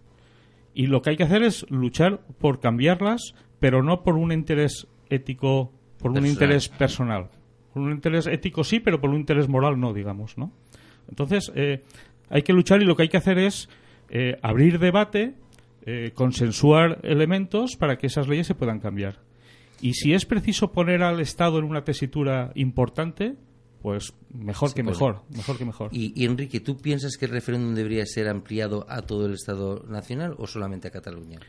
[0.73, 4.87] y lo que hay que hacer es luchar por cambiarlas, pero no por un interés
[5.09, 7.29] ético, por un interés personal.
[7.73, 10.51] Por un interés ético sí, pero por un interés moral no, digamos, ¿no?
[11.09, 11.51] Entonces,
[12.31, 13.69] hay que luchar y lo que hay que hacer es
[14.13, 15.35] eh, abrir debate,
[15.85, 19.19] eh, consensuar elementos para que esas leyes se puedan cambiar.
[19.81, 23.35] Y si es preciso poner al Estado en una tesitura importante,
[23.81, 25.89] pues mejor que mejor, mejor que mejor.
[25.91, 30.35] Y, Enrique, ¿tú piensas que el referéndum debería ser ampliado a todo el Estado nacional
[30.37, 31.39] o solamente a Cataluña?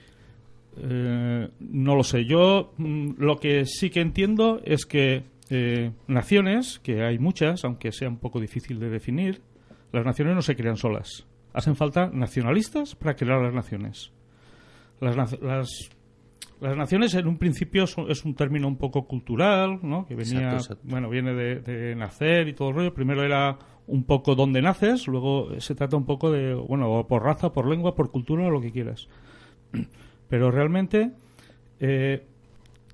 [0.79, 2.25] Eh, no lo sé.
[2.25, 5.31] Yo mm, lo que sí que entiendo es que
[6.07, 9.43] naciones, que hay muchas, aunque sea un poco difícil de definir,
[9.93, 11.27] las naciones no se crean solas.
[11.53, 14.13] Hacen falta nacionalistas para crear las naciones.
[15.01, 15.69] Las, las,
[16.63, 20.07] naciones en un principio es un término un poco cultural, ¿no?
[20.07, 22.95] Que venía, bueno, viene de, nacer y todo el rollo.
[22.95, 27.53] Primero era un poco dónde naces, luego se trata un poco de, bueno, por raza,
[27.53, 29.09] por lengua, por cultura, lo que quieras.
[30.29, 31.13] Pero realmente
[31.81, 32.25] eh,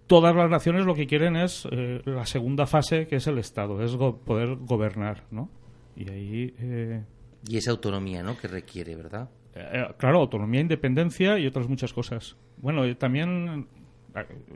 [0.06, 3.82] todas las naciones lo que quieren es eh, la segunda fase, que es el Estado,
[3.82, 5.50] es poder gobernar, ¿no?
[5.94, 7.04] Y ahí, eh,
[7.46, 8.36] Y esa autonomía, ¿no?
[8.36, 9.28] Que requiere, ¿verdad?
[9.58, 12.36] Eh, claro, autonomía, independencia y otras muchas cosas.
[12.58, 13.66] Bueno, también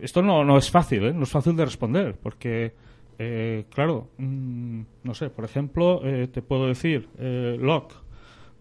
[0.00, 1.12] esto no, no es fácil, ¿eh?
[1.12, 2.72] no es fácil de responder, porque,
[3.18, 7.94] eh, claro, mm, no sé, por ejemplo, eh, te puedo decir, Locke.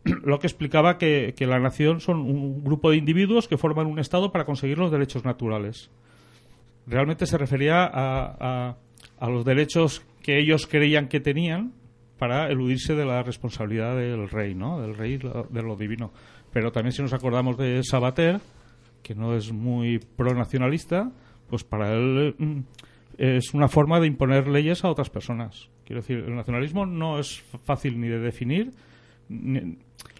[0.23, 4.31] Locke explicaba que, que, la nación son un grupo de individuos que forman un Estado
[4.31, 5.91] para conseguir los derechos naturales.
[6.87, 8.77] Realmente se refería a,
[9.19, 11.73] a los derechos que ellos creían que tenían
[12.21, 14.79] para eludirse de la responsabilidad del rey, ¿no?
[14.79, 16.11] Del rey de lo divino.
[16.53, 18.39] Pero también si nos acordamos de Sabater,
[19.01, 21.11] que no es muy pronacionalista,
[21.49, 22.59] pues para él mm,
[23.17, 25.71] es una forma de imponer leyes a otras personas.
[25.83, 28.71] Quiero decir, el nacionalismo no es fácil ni de definir.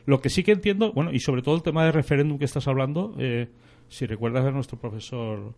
[0.08, 2.68] lo que sí que entiendo, bueno, y sobre todo el tema del referéndum que estás
[2.68, 3.48] hablando, eh,
[3.90, 5.54] si recuerdas a nuestro profesor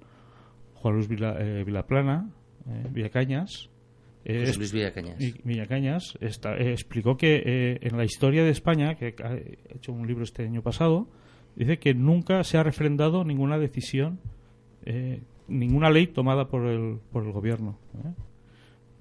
[0.74, 2.30] Juan Luis eh, Vilaplana,
[2.68, 3.70] eh, Villacañas,
[4.26, 5.18] eh, Luis Villacañas.
[5.44, 9.36] Villacañas explicó que en la historia de España, que ha
[9.76, 11.08] hecho un libro este año pasado,
[11.56, 14.20] dice que nunca se ha refrendado ninguna decisión,
[14.86, 17.78] eh, ninguna ley tomada por el, por el gobierno.
[18.04, 18.14] ¿eh?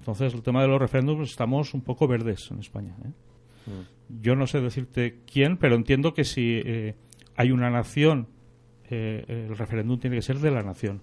[0.00, 2.96] Entonces, el tema de los referéndums estamos un poco verdes en España.
[3.04, 3.70] ¿eh?
[3.70, 4.20] Mm.
[4.22, 6.60] Yo no sé decirte quién, pero entiendo que si
[7.36, 8.28] hay una nación,
[8.90, 11.00] el referéndum tiene que ser de la nación.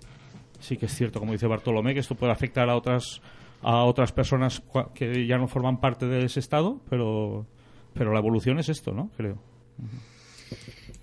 [0.59, 3.22] Sí que es cierto, como dice Bartolomé, que esto puede afectar a otras
[3.62, 4.62] a otras personas
[4.93, 7.45] que ya no forman parte de ese Estado, pero,
[7.93, 9.10] pero la evolución es esto, ¿no?
[9.18, 9.38] Creo.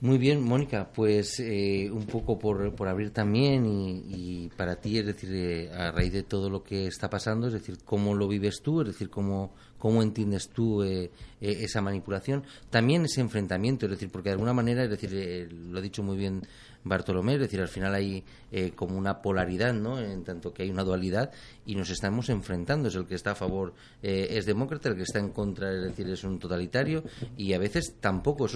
[0.01, 5.07] Muy bien, Mónica, pues eh, un poco por, por abrir también y, para ti, es
[5.07, 8.61] decir, eh, a raíz de todo lo que está pasando, es decir, cómo lo vives
[8.61, 11.11] tú, es decir, cómo, cómo entiendes tú eh,
[11.41, 15.83] esa manipulación, también ese enfrentamiento, es decir, porque de alguna manera, es decir, lo ha
[15.83, 16.43] dicho muy bien
[16.87, 18.23] Bartolomé, es decir, al final hay
[18.53, 19.99] eh, como una polaridad, ¿no?
[19.99, 21.33] En tanto que hay una dualidad
[21.65, 22.89] y nos estamos enfrentando.
[22.89, 25.83] Es el que está a favor eh, es demócrata, el que está en contra, es
[25.83, 27.03] decir, es un totalitario
[27.37, 28.47] y a veces tampoco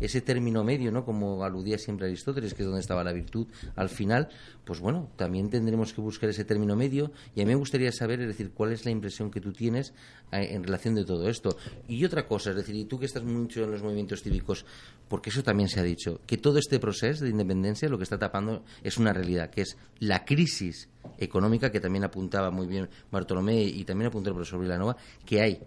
[0.00, 1.04] ese término medio, ¿no?
[1.04, 4.28] Como aludía siempre Aristóteles, que es donde estaba la virtud al final,
[4.64, 8.20] pues bueno, también tendremos que buscar ese término medio y a mí me gustaría saber,
[8.20, 9.94] es decir, cuál es la impresión que tú tienes
[10.32, 11.56] eh, en relación de todo esto.
[11.86, 14.64] Y otra cosa, es decir, y tú que estás mucho en los movimientos cívicos,
[15.08, 18.18] porque eso también se ha dicho, que todo este proceso de independencia lo que está
[18.18, 23.62] tapando es una realidad, que es la crisis económica que también apuntaba muy bien Bartolomé
[23.62, 25.60] y también apuntó el profesor Vilanova, que hay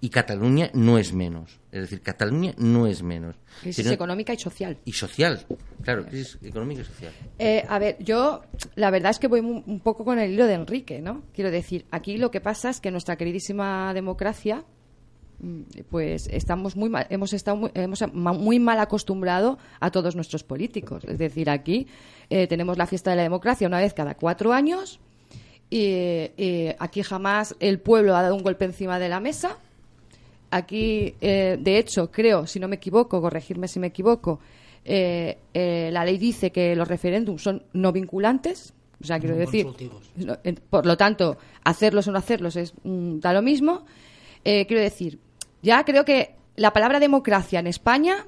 [0.00, 1.58] y Cataluña no es menos.
[1.72, 3.36] Es decir, Cataluña no es menos.
[3.62, 4.78] Crisis económica y social.
[4.84, 5.46] Y social,
[5.82, 7.12] claro, crisis económica y social.
[7.38, 8.42] Eh, a ver, yo
[8.74, 11.22] la verdad es que voy un poco con el hilo de Enrique, ¿no?
[11.34, 14.64] Quiero decir, aquí lo que pasa es que nuestra queridísima democracia,
[15.90, 21.04] pues estamos muy mal, hemos estado muy, hemos muy mal acostumbrado a todos nuestros políticos.
[21.04, 21.86] Es decir, aquí
[22.30, 25.00] eh, tenemos la fiesta de la democracia una vez cada cuatro años
[25.68, 26.30] y
[26.78, 29.58] aquí jamás el pueblo ha dado un golpe encima de la mesa
[30.50, 34.40] Aquí, eh, de hecho, creo, si no me equivoco, corregirme si me equivoco,
[34.84, 38.72] eh, la ley dice que los referéndums son no vinculantes.
[39.00, 39.66] O sea, quiero decir,
[40.70, 43.84] por lo tanto, hacerlos o no hacerlos es mm, da lo mismo.
[44.42, 45.18] quiero decir,
[45.62, 48.26] ya creo que la palabra democracia en España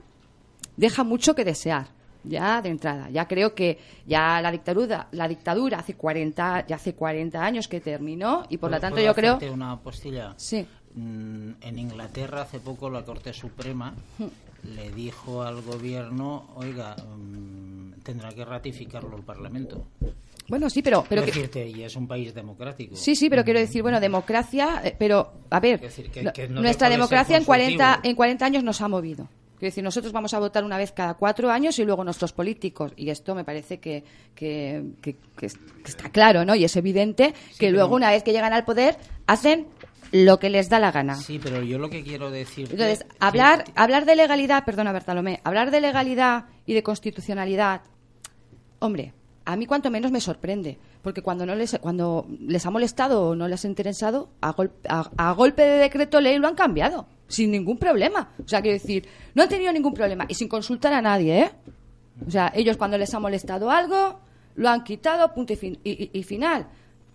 [0.77, 1.89] deja mucho que desear
[2.25, 3.09] ya de entrada.
[3.11, 7.81] Ya creo que ya la dictadura, la dictadura hace 40, ya hace 40 años que
[7.81, 10.35] terminó y por lo tanto yo creo una postilla?
[10.37, 10.67] Sí.
[10.95, 14.75] Mm, en Inglaterra hace poco la Corte Suprema hmm.
[14.75, 19.87] le dijo al gobierno, oiga, mm, tendrá que ratificarlo el Parlamento.
[20.49, 21.05] Bueno, sí, pero...
[21.07, 22.97] pero decirte, y es un país democrático.
[22.97, 25.81] Sí, sí, pero quiero decir, bueno, democracia, eh, pero, a ver,
[26.51, 29.29] nuestra democracia en 40, en 40 años nos ha movido.
[29.59, 32.93] Quiero decir, nosotros vamos a votar una vez cada cuatro años y luego nuestros políticos,
[32.97, 34.85] y esto me parece que, que,
[35.85, 36.55] está claro, ¿no?
[36.55, 38.97] Y es evidente que luego, una vez que llegan al poder,
[39.27, 39.67] hacen
[40.13, 41.17] lo que les da la gana.
[41.17, 42.69] Sí, pero yo lo que quiero decir.
[42.71, 47.83] Entonces, hablar, hablar de legalidad, perdona Bertalomé, hablar de legalidad y de constitucionalidad,
[48.79, 49.13] hombre,
[49.49, 53.35] a mí cuanto menos me sorprende, porque cuando no les, cuando les ha molestado o
[53.35, 54.55] no les ha interesado, a,
[55.17, 58.35] a, golpe de decreto ley lo han cambiado, sin ningún problema.
[58.45, 61.51] O sea, quiero decir, no han tenido ningún problema y sin consultar a nadie, ¿eh?
[62.27, 64.21] O sea, ellos cuando les ha molestado algo,
[64.57, 66.67] lo han quitado, punto y final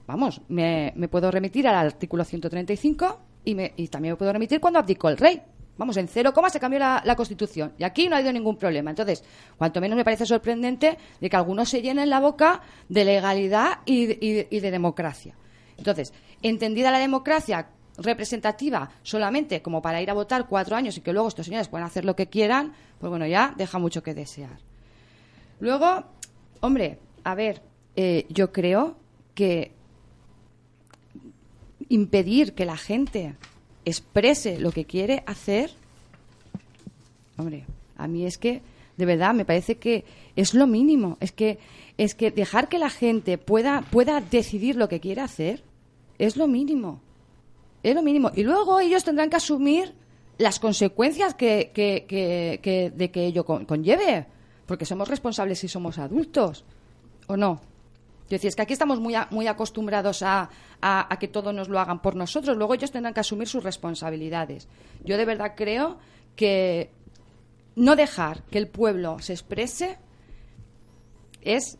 [0.08, 4.80] vamos, me, puedo remitir al artículo 135 y, me, y también me puedo remitir cuando
[4.80, 5.42] abdicó el rey.
[5.78, 7.74] Vamos, en cero coma se cambió la, Constitución.
[7.78, 8.92] Y aquí no ha habido ningún problema.
[8.92, 9.24] Entonces,
[9.58, 14.06] cuanto menos me parece sorprendente de que algunos se llenen la boca de legalidad y,
[14.06, 15.36] de democracia.
[15.78, 21.14] Entonces, entendida la democracia representativa solamente como para ir a votar cuatro años y que
[21.14, 24.60] luego estos señores puedan hacer lo que quieran, pues bueno, ya deja mucho que desear.
[25.60, 26.04] Luego,
[26.62, 27.62] hombre, a ver,
[27.96, 28.98] eh, yo creo
[29.34, 29.74] que
[31.90, 33.36] impedir que la gente
[33.86, 35.72] exprese lo que quiere hacer,
[37.38, 37.66] hombre,
[37.98, 38.62] a mí es que,
[38.98, 40.06] de verdad, me parece que
[40.36, 41.18] es lo mínimo.
[41.20, 41.60] Es que,
[41.98, 45.64] es que dejar que la gente pueda, pueda decidir lo que quiere hacer
[46.20, 47.02] es lo mínimo.
[47.82, 48.32] Es lo mínimo.
[48.36, 49.94] Y luego ellos tendrán que asumir
[50.38, 54.26] las consecuencias que, que, que, que- de que ello con- conlleve.
[54.66, 56.64] Porque somos responsables si somos adultos.
[57.28, 57.60] ¿O no?
[58.30, 60.50] Yo decía, es que aquí estamos muy, a- muy acostumbrados a,
[60.82, 62.56] a- a que todo nos lo hagan por nosotros.
[62.58, 64.68] Luego ellos tendrán que asumir sus responsabilidades.
[65.04, 65.98] Yo de verdad creo
[66.36, 66.90] que
[67.76, 69.98] no dejar que el pueblo se exprese
[71.42, 71.78] es,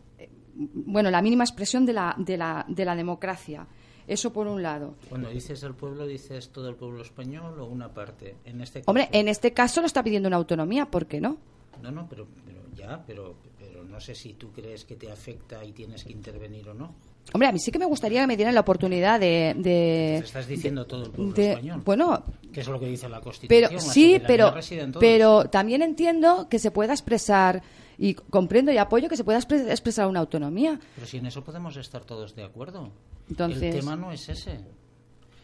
[0.54, 3.66] bueno, la mínima expresión de la, de la, de la democracia.
[4.06, 4.96] Eso por un lado.
[5.08, 8.36] Cuando dices el pueblo, dices todo el pueblo español o una parte.
[8.44, 11.38] En este caso, Hombre, en este caso lo está pidiendo una autonomía, ¿por qué no?
[11.80, 13.53] No, no, pero, pero ya, pero, pero
[13.94, 16.94] no sé si tú crees que te afecta y tienes que intervenir o no.
[17.32, 19.54] Hombre, a mí sí que me gustaría que me dieran la oportunidad de...
[19.56, 21.82] de estás diciendo todo el pueblo de- español.
[21.84, 23.70] Bueno, Que es lo que dice la Constitución.
[23.70, 24.52] pero sí, pero,
[24.98, 27.62] pero también entiendo que se pueda expresar
[27.96, 30.80] y comprendo y apoyo que se pueda expre- expresar una autonomía.
[30.96, 32.90] Pero si en eso podemos estar todos de acuerdo.
[33.30, 34.58] Entonces- El tema no es ese.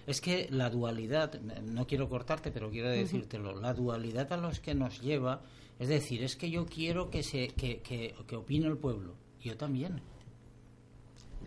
[0.08, 4.74] Es que la dualidad, no quiero cortarte, pero quiero decírtelo, la dualidad a los que
[4.74, 5.40] nos lleva,
[5.80, 9.14] es decir, es que yo quiero que, se, que, que, que opine el pueblo.
[9.40, 10.02] Yo también.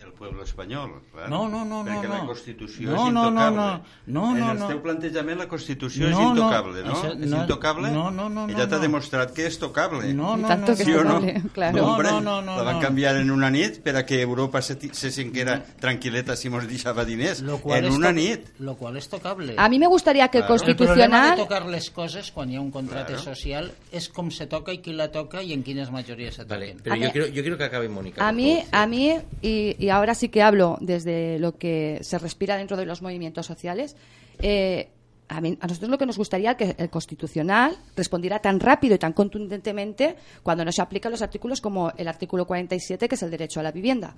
[0.04, 1.30] El pueblo espanyol, clar.
[1.30, 2.28] No, no, no, no, Perquè la no.
[2.28, 3.56] Constitució No, és no, no, intocable.
[3.58, 3.82] no.
[4.08, 4.68] No, en no, el no.
[4.68, 6.30] teu plantejament la Constitució és No, no.
[6.36, 6.94] intocable, no?
[6.94, 7.92] Això És no- intocable?
[7.92, 8.82] no, no, no, Ella no, t'ha no.
[8.82, 10.14] demostrat que és tocable.
[10.14, 11.20] No, no, Tanto no, que Sí es o no?
[11.20, 11.78] tocable, claro.
[11.78, 12.82] No, hombre, no, no, no, la van no.
[12.82, 17.06] canviar en una nit per a que Europa se, se singuera tranquil·leta si mos deixava
[17.06, 17.42] diners.
[17.42, 18.48] Lo cual En una nit.
[18.60, 19.56] Lo cual es tocable.
[19.58, 20.56] A mí me gustaría que el Claro.
[20.64, 21.38] El problema de constitucional...
[21.38, 23.24] tocar les coses quan hi ha un contracte Claro.
[23.36, 26.74] social és com se toca i qui la toca i en quines majories se Vale,
[26.74, 26.82] toquen.
[26.84, 28.22] pero A yo mí- quiero, yo quiero que acabe Mónica.
[28.22, 28.64] A favor.
[28.72, 32.86] a mí y, y ahora sí que hablo desde lo que se respira dentro de
[32.86, 33.96] los movimientos sociales,
[34.40, 34.90] eh,
[35.30, 39.00] a, mí- a nosotros lo que nos gustaría que el Constitucional respondiera tan rápido y
[39.00, 43.32] tan contundentemente cuando no se aplican los artículos como el artículo 47, que es el
[43.32, 44.16] derecho a la vivienda.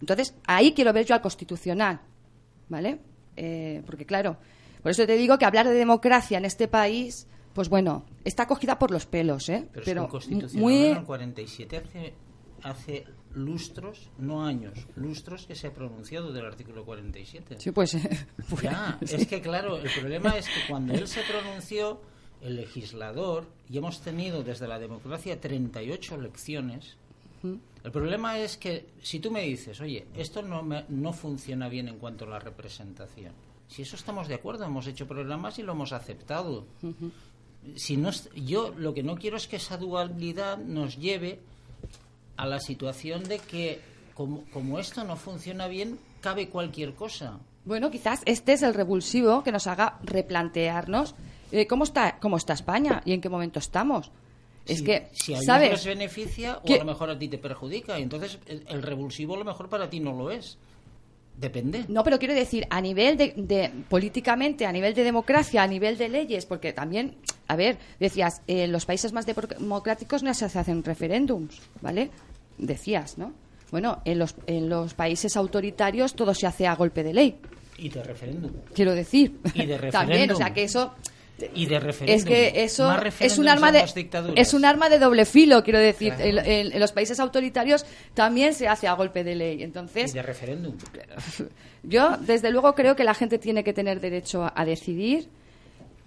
[0.00, 2.00] Entonces, ahí quiero ver yo al Constitucional,
[2.68, 2.98] ¿vale?
[3.36, 4.36] Eh, porque claro,
[4.82, 8.78] por eso te digo que hablar de democracia en este país, pues bueno, está cogida
[8.78, 9.68] por los pelos, ¿eh?
[9.72, 10.84] Pero, es que el Constitucional muy...
[10.86, 12.14] en el 47 hace,
[12.62, 13.04] hace
[13.34, 17.56] lustros, no años, lustros que se ha pronunciado del artículo 47.
[17.58, 17.96] Sí, pues...
[18.50, 19.14] pues, Ya, sí.
[19.16, 22.00] es que claro, el problema es que cuando él se pronunció,
[22.40, 26.96] el legislador, y hemos tenido desde la democracia 38 elecciones,
[27.42, 31.88] el problema es que si tú me dices, oye, esto no, me- no funciona bien
[31.88, 33.32] en cuanto a la representación,
[33.68, 36.66] si eso estamos de acuerdo, hemos hecho programas y lo hemos aceptado.
[37.76, 41.38] Si no, es- yo lo que no quiero es que esa dualidad nos lleve
[42.42, 43.80] a la situación de que
[44.14, 47.38] como, como esto no funciona bien, cabe cualquier cosa.
[47.64, 51.14] Bueno, quizás este es el revulsivo que nos haga replantearnos
[51.52, 54.10] eh, cómo está cómo está España y en qué momento estamos.
[54.66, 55.70] Es que, si a ¿sabes?
[55.72, 59.38] les beneficia o a lo mejor a ti te perjudica y entonces el, revulsivo a
[59.38, 60.58] lo mejor para ti no lo es
[61.36, 65.66] depende No, pero quiero decir, a nivel de, de- políticamente, a nivel de democracia, a
[65.66, 67.16] nivel de leyes, porque también,
[67.48, 72.10] a ver, decías, en los países más democráticos no se hacen referéndums, ¿vale?
[72.60, 73.32] Decías, ¿no?
[73.70, 77.36] Bueno, en los, en los países autoritarios todo se hace a golpe de ley,
[77.78, 79.38] y de referéndum quiero decir.
[79.54, 80.34] Y de También, referéndum.
[80.34, 80.94] o sea, que eso
[81.54, 83.82] y de referéndum es que eso es un arma de
[84.36, 86.40] es un arma de doble filo quiero decir Claro.
[86.40, 90.12] en, en- en los países autoritarios también se hace a golpe de ley y entonces
[90.12, 90.74] de referéndum
[91.82, 95.28] yo desde luego creo que la gente tiene que tener derecho a, a decidir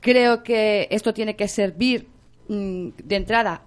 [0.02, 2.08] creo que esto tiene que servir
[2.48, 3.64] mm, de entrada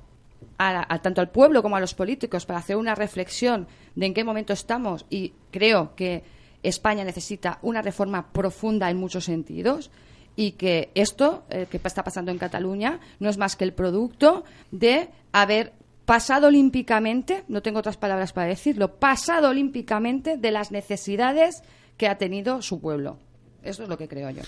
[0.58, 4.24] a, tanto al pueblo como a los políticos para hacer una reflexión de en qué
[4.24, 6.24] momento estamos y creo que
[6.62, 9.90] España necesita una reforma profunda en muchos sentidos
[10.34, 14.44] y que esto eh, que está pasando en Cataluña no es más que el producto
[14.70, 15.72] de haber
[16.04, 21.62] pasado olímpicamente, no tengo otras palabras para decirlo, pasado olímpicamente de las necesidades
[21.96, 23.18] que ha tenido su pueblo.
[23.62, 24.42] Eso es lo que creo yo.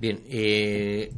[0.00, 1.12] Bien, eh,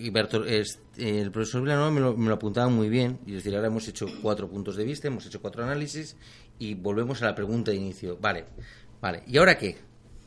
[0.00, 0.64] y eh,
[0.96, 3.18] el profesor Vilanova me lo, me lo apuntaba muy bien.
[3.26, 6.16] Y es decir, ahora hemos hecho cuatro puntos de vista, hemos hecho cuatro análisis
[6.58, 8.16] y volvemos a la pregunta de inicio.
[8.18, 8.46] Vale,
[8.98, 9.22] vale.
[9.26, 9.76] ¿Y ahora qué?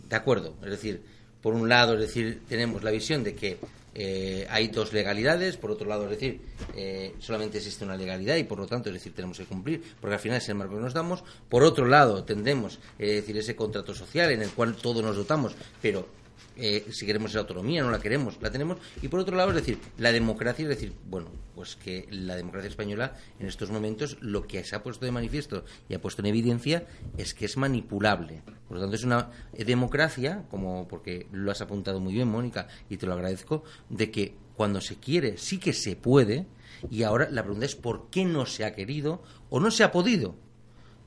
[0.07, 0.55] De acuerdo.
[0.61, 1.01] Es decir,
[1.41, 3.57] por un lado, es decir, tenemos la visión de que
[3.95, 6.39] eh, hay dos legalidades, por otro lado, es decir,
[6.75, 10.13] eh, solamente existe una legalidad y por lo tanto, es decir, tenemos que cumplir, porque
[10.13, 11.23] al final es el marco que nos damos.
[11.49, 15.55] Por otro lado, tendemos, es decir, ese contrato social en el cual todos nos dotamos,
[15.81, 16.07] pero
[16.55, 18.77] eh, si queremos esa autonomía, no la queremos, la tenemos.
[19.01, 22.69] Y por otro lado, es decir, la democracia, es decir, bueno, pues que la democracia
[22.69, 26.27] española en estos momentos lo que se ha puesto de manifiesto y ha puesto en
[26.27, 26.85] evidencia
[27.17, 28.41] es que es manipulable.
[28.67, 32.97] Por lo tanto, es una democracia, como porque lo has apuntado muy bien, Mónica, y
[32.97, 36.45] te lo agradezco, de que cuando se quiere, sí que se puede.
[36.91, 39.91] Y ahora la pregunta es por qué no se ha querido o no se ha
[39.91, 40.35] podido.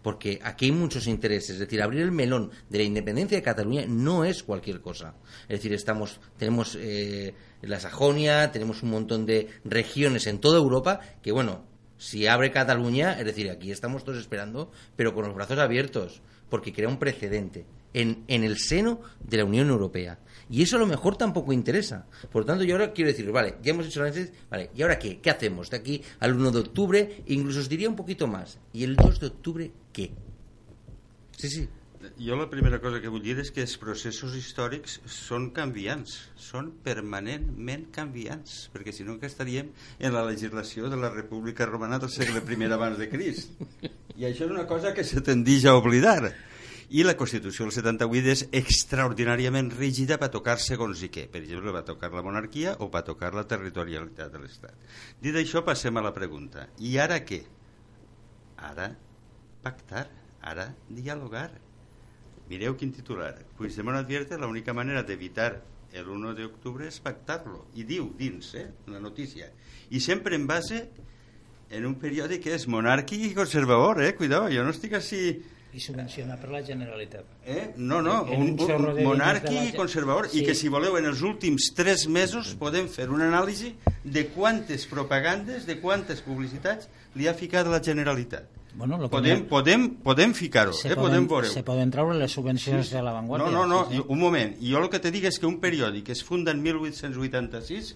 [0.07, 1.50] Porque aquí hay muchos intereses.
[1.50, 5.16] Es decir, abrir el melón de la independencia de Cataluña no es cualquier cosa.
[5.48, 11.00] Es decir, estamos, tenemos eh, la Sajonia, tenemos un montón de regiones en toda Europa
[11.20, 11.64] que, bueno,
[11.98, 16.72] si abre Cataluña, es decir, aquí estamos todos esperando, pero con los brazos abiertos, porque
[16.72, 20.20] crea un precedente en, en el seno de la Unión Europea.
[20.49, 22.07] Y eso a lo mejor tampoco interesa.
[22.30, 24.82] Por lo tanto, yo ahora quiero decir, vale, ya hemos hecho la análisis, vale, ¿y
[24.82, 25.18] ahora qué?
[25.20, 27.22] ¿Qué hacemos de aquí al 1 de octubre?
[27.26, 28.59] Incluso os diría un poquito más.
[28.72, 30.12] ¿Y el 2 de octubre qué?
[31.36, 31.68] Sí, sí.
[32.18, 36.70] Jo la primera cosa que vull dir és que els processos històrics són canviants, són
[36.84, 42.12] permanentment canviants, perquè si no que estaríem en la legislació de la República Romana del
[42.12, 43.59] segle I abans de Crist.
[44.16, 46.32] I això és una cosa que se tendeix a oblidar.
[46.87, 51.24] I la Constitució del 78 és extraordinàriament rígida per tocar segons i què.
[51.32, 54.76] Per exemple, va tocar la monarquia o va tocar la territorialitat de l'Estat.
[55.22, 56.68] Dit això, passem a la pregunta.
[56.78, 57.41] I ara què?
[58.70, 58.93] Ara
[59.64, 60.05] pactar,
[60.41, 61.49] ara dialogar.
[62.47, 63.32] Mireu quin titular.
[63.59, 65.57] Puigdemont advierte la única manera d'evitar
[65.93, 67.64] el 1 de octubre és pactar-lo.
[67.74, 69.51] I diu dins, eh, la notícia.
[69.91, 70.84] I sempre en base
[71.70, 74.14] en un periòdic que és monàrquic i conservador, eh?
[74.14, 75.43] Cuidado, jo no estic així
[75.77, 77.24] i subvenciona per la Generalitat.
[77.45, 77.74] Eh?
[77.77, 80.41] No, no, un, un, un monàrquic i conservador sí.
[80.41, 84.87] i que si voleu en els últims tres mesos podem fer una anàlisi de quantes
[84.89, 88.55] propagandes, de quantes publicitats li ha ficat la Generalitat.
[88.77, 90.93] Bueno, lo podem, podem, podem, podem ficar-ho, eh?
[90.93, 92.97] poden, podem veure Se poden treure les subvencions sí.
[92.97, 93.49] de l'avantguàrdia.
[93.53, 94.05] No, no, no, sí, sí.
[94.12, 94.57] un moment.
[94.61, 97.95] Jo el que te dic és que un periòdic es funda en 1886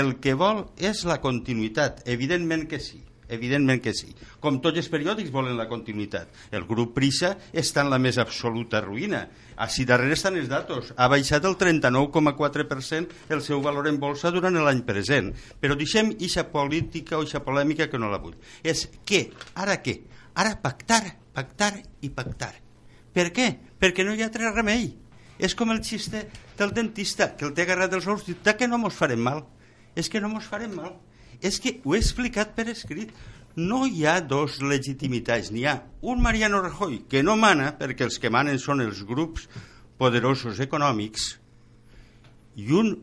[0.00, 4.10] el que vol és la continuïtat, evidentment que sí evidentment que sí.
[4.42, 6.30] Com tots els periòdics volen la continuïtat.
[6.54, 9.22] El grup Prisa està en la més absoluta ruïna.
[9.60, 10.92] Així darrere estan els datos.
[10.96, 15.32] Ha baixat el 39,4% el seu valor en bolsa durant l'any present.
[15.60, 18.38] Però deixem ixa política o ixa polèmica que no la vull.
[18.62, 19.28] És què?
[19.54, 20.00] Ara què?
[20.40, 21.04] Ara pactar,
[21.34, 22.54] pactar i pactar.
[23.14, 23.52] Per què?
[23.80, 24.90] Perquè no hi ha altre remei.
[25.40, 26.26] És com el xiste
[26.58, 29.46] del dentista, que el té agarrat dels ous, diu, que no mos farem mal.
[29.96, 30.98] És que no mos farem mal
[31.42, 33.12] és que ho he explicat per escrit.
[33.56, 38.20] No hi ha dos legitimitats, n'hi ha un Mariano Rajoy que no mana perquè els
[38.22, 39.48] que manen són els grups
[40.00, 41.34] poderosos econòmics
[42.60, 42.94] i un,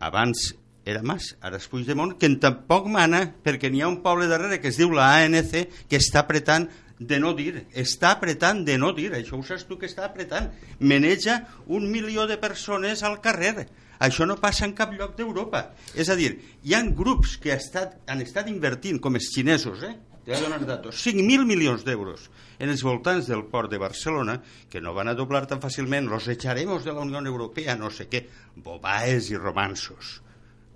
[0.00, 0.50] abans
[0.84, 4.72] era Mas, ara és Puigdemont, que tampoc mana perquè n'hi ha un poble darrere que
[4.72, 6.66] es diu la ANC que està apretant
[6.98, 10.50] de no dir, està apretant de no dir, això ho saps tu que està apretant,
[10.78, 13.66] meneja un milió de persones al carrer,
[14.06, 15.68] això no passa en cap lloc d'Europa.
[15.94, 16.32] És a dir,
[16.64, 19.94] hi han grups que ha estat, han estat invertint, com els xinesos, eh?
[20.22, 22.28] te donar datos, 5.000 milions d'euros
[22.62, 24.36] en els voltants del port de Barcelona,
[24.70, 28.06] que no van a doblar tan fàcilment, los echaremos de la Unió Europea, no sé
[28.06, 28.22] què,
[28.54, 30.20] bobaes i romansos.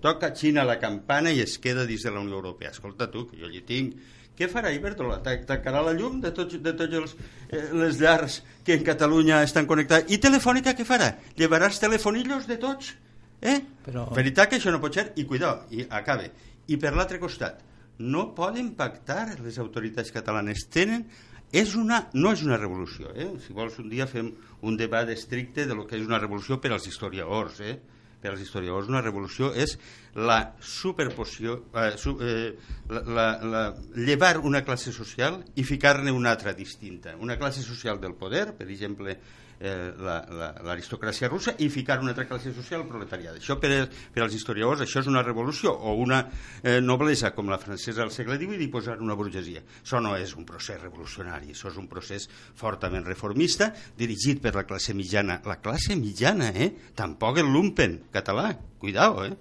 [0.03, 2.73] Toca Xina la campana i es queda dins de la Unió Europea.
[2.75, 3.95] Escolta tu, que jo hi tinc
[4.37, 5.17] què farà Iberdrola?
[5.25, 7.15] Tancarà la llum de tots, de tots els,
[7.49, 10.11] eh, les llars que en Catalunya estan connectats?
[10.13, 11.15] I Telefònica què farà?
[11.39, 12.93] Llevarà els telefonillos de tots?
[13.41, 13.59] Eh?
[13.85, 14.07] Però...
[14.15, 16.31] Veritat que això no pot ser, i cuidao, i acabe.
[16.67, 17.61] I per l'altre costat,
[17.99, 20.67] no poden pactar les autoritats catalanes.
[20.73, 21.05] Tenen
[21.51, 23.13] és una, no és una revolució.
[23.15, 23.29] Eh?
[23.45, 24.33] Si vols, un dia fem
[24.67, 27.61] un debat estricte de lo que és una revolució per als historiadors.
[27.61, 27.77] Eh?
[28.21, 29.75] Per als historiadors una revolució és
[30.17, 32.55] la superposició, eh, su, eh,
[32.89, 33.63] la, la, la,
[33.93, 37.15] llevar una classe social i ficar-ne una altra distinta.
[37.21, 39.19] Una classe social del poder, per exemple,
[39.59, 43.39] eh, l'aristocràcia la, la, russa i ficar una altra classe social proletariada.
[43.41, 43.71] Això per,
[44.13, 46.21] per als historiadors això és una revolució o una
[46.61, 49.63] eh, noblesa com la francesa del segle XVIII i posar una burgesia.
[49.81, 54.65] Això no és un procés revolucionari, això és un procés fortament reformista dirigit per la
[54.69, 55.41] classe mitjana.
[55.47, 56.71] La classe mitjana, eh?
[56.97, 59.35] Tampoc el lumpen català, cuidao, eh?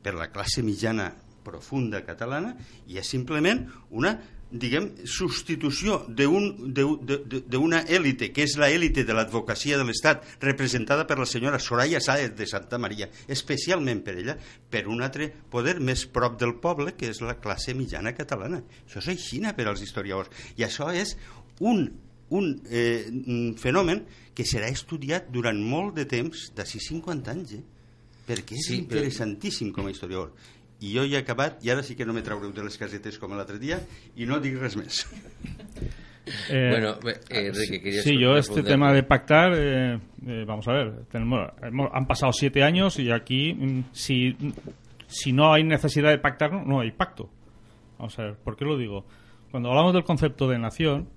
[0.00, 1.10] Per la classe mitjana
[1.44, 2.54] profunda catalana
[2.88, 3.64] i és simplement
[3.96, 4.14] una
[4.50, 11.58] diguem, substitució d'una èlite, que és la de l'advocacia de l'Estat, representada per la senyora
[11.58, 14.36] Soraya Sáez de Santa Maria, especialment per ella,
[14.70, 18.62] per un altre poder més prop del poble, que és la classe mitjana catalana.
[18.86, 20.30] Això és aixina per als historiadors.
[20.58, 21.16] I això és
[21.60, 21.86] un,
[22.30, 27.66] un eh, fenomen que serà estudiat durant molt de temps, d'ací 50 anys, eh?
[28.26, 30.34] perquè és sí, interessantíssim com a historiador
[30.80, 33.18] i jo ja he acabat i ara sí que no me traureu de les casetes
[33.20, 33.80] com l'altre dia
[34.16, 35.04] i no dic res més.
[36.48, 40.72] Eh, bueno, eh, Enrique, querías sí, yo este tema de pactar, eh, eh, vamos a
[40.72, 44.36] ver, tenemos, hemos, han pasado siete años y aquí, mm, si,
[45.06, 47.28] si no hay necesidad de pactar, no, no hay pacto.
[47.98, 49.04] Vamos a ver, ¿por qué lo digo?
[49.50, 51.08] Cuando hablamos del concepto de nación,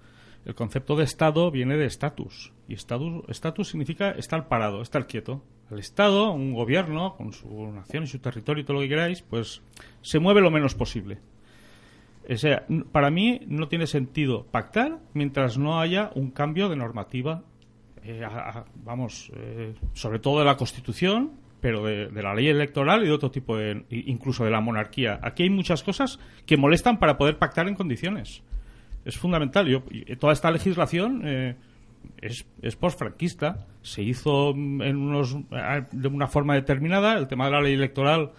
[0.45, 2.51] el concepto de Estado viene de estatus.
[2.67, 5.41] Y estatus significa estar parado, estar quieto.
[5.71, 9.21] El Estado, un gobierno, con su nación y su territorio y todo lo que queráis,
[9.21, 9.61] pues
[10.01, 11.19] se mueve lo menos posible.
[12.29, 17.43] O sea, para mí no tiene sentido pactar mientras no haya un cambio de normativa,
[18.03, 18.25] eh,
[18.83, 23.13] vamos, eh, sobre todo de la Constitución, pero de, de la ley electoral y de
[23.13, 25.19] otro tipo de, incluso de la monarquía.
[25.21, 28.43] Aquí hay muchas cosas que molestan para poder pactar en condiciones.
[29.05, 29.67] Es fundamental.
[29.67, 31.55] Yo, y toda esta legislación eh,
[32.21, 33.67] es, es postfranquista.
[33.81, 37.17] Se hizo mm, en unos, eh, de una forma determinada.
[37.17, 38.31] El tema de la ley electoral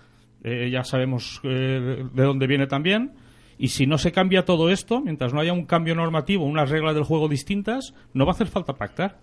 [0.42, 3.12] eh, ya sabemos eh, de dónde viene también.
[3.56, 6.94] Y si no se cambia todo esto, mientras no haya un cambio normativo, unas reglas
[6.94, 9.20] del juego distintas, no va a hacer falta pactar.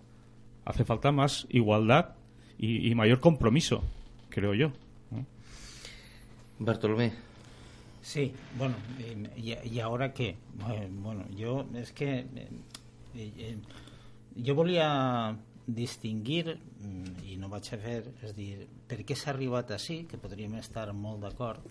[0.63, 2.15] Hace falta más igualdad
[2.57, 3.83] y, y mayor compromiso,
[4.29, 4.71] creo yo.
[6.59, 7.11] Bartolomé,
[8.01, 8.75] Sí, bueno,
[9.37, 10.29] ¿y, y ahora qué?
[10.69, 12.27] Eh, Bueno, yo es que eh,
[13.15, 13.57] eh,
[14.35, 14.87] jo volia
[15.67, 20.19] distingir, mm, i no vaig a fer, és dir, per què s'ha arribat així, que
[20.21, 21.67] podríem estar molt d'acord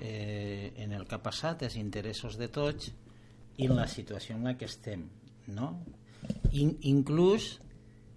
[0.00, 2.92] eh, en el que ha passat, els interessos de tots
[3.58, 5.08] i en la situació en la que estem,
[5.54, 5.72] no?
[6.52, 7.58] In, inclús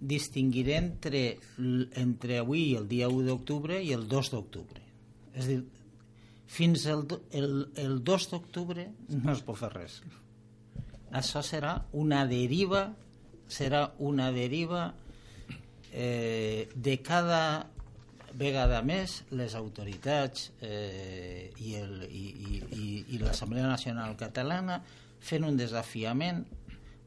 [0.02, 1.22] distingiré entre,
[1.98, 4.82] entre avui, el dia 1 d'octubre, i el 2 d'octubre.
[5.38, 5.60] És dir,
[6.52, 10.00] fins el, el, el 2 d'octubre no es pot fer res.
[11.12, 12.88] Això serà una deriva,
[13.52, 14.88] serà una deriva
[15.92, 17.44] eh, de cada
[18.32, 24.80] vegada més les autoritats eh, i, el, i, i, i, i l'Assemblea Nacional Catalana
[25.22, 26.42] fent un desafiament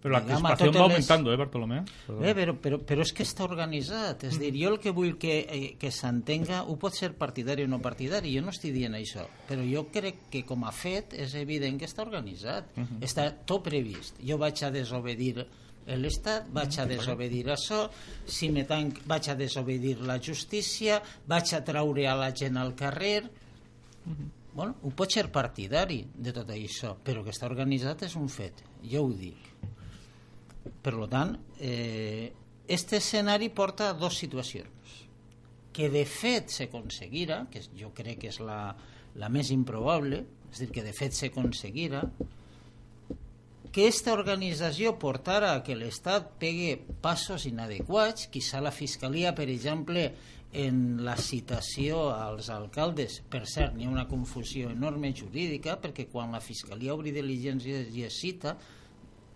[0.06, 1.80] Pero la totes va aumentando, ¿eh, Bartolomé?
[2.22, 4.28] Eh, però, però, però és que està organitzat.
[4.28, 7.72] És dir, jo el que vull que, eh, que s'entenga, ho pot ser partidari o
[7.72, 11.34] no partidari, jo no estic dient això, però jo crec que com a fet és
[11.41, 12.70] evident que està organitzat.
[12.78, 13.02] Mhm.
[13.02, 14.22] Està tot previst.
[14.22, 15.48] Jo vaig a desobedir
[15.94, 17.86] l'Estat, vaig a desobedir això,
[18.26, 22.74] si me tanc vaig a desobedir la justícia, vaig a traure a la gent al
[22.78, 23.20] carrer...
[24.56, 28.62] Bueno, ho pot ser partidari de tot això, però que està organitzat és un fet,
[28.88, 29.50] jo ho dic.
[30.82, 32.32] Per lo tant, eh,
[32.72, 34.94] este escenari porta a dos situacions
[35.76, 38.72] que de fet s'aconseguirà, que jo crec que és la,
[39.20, 42.06] la més improbable, és a dir, que de fet s'aconseguirà,
[43.76, 50.05] que aquesta organització portara a que l'Estat pegue passos inadequats, quizà la Fiscalia, per exemple,
[50.55, 56.32] en la citació als alcaldes, per cert, n'hi ha una confusió enorme jurídica, perquè quan
[56.32, 58.55] la Fiscalia obri diligències i es cita,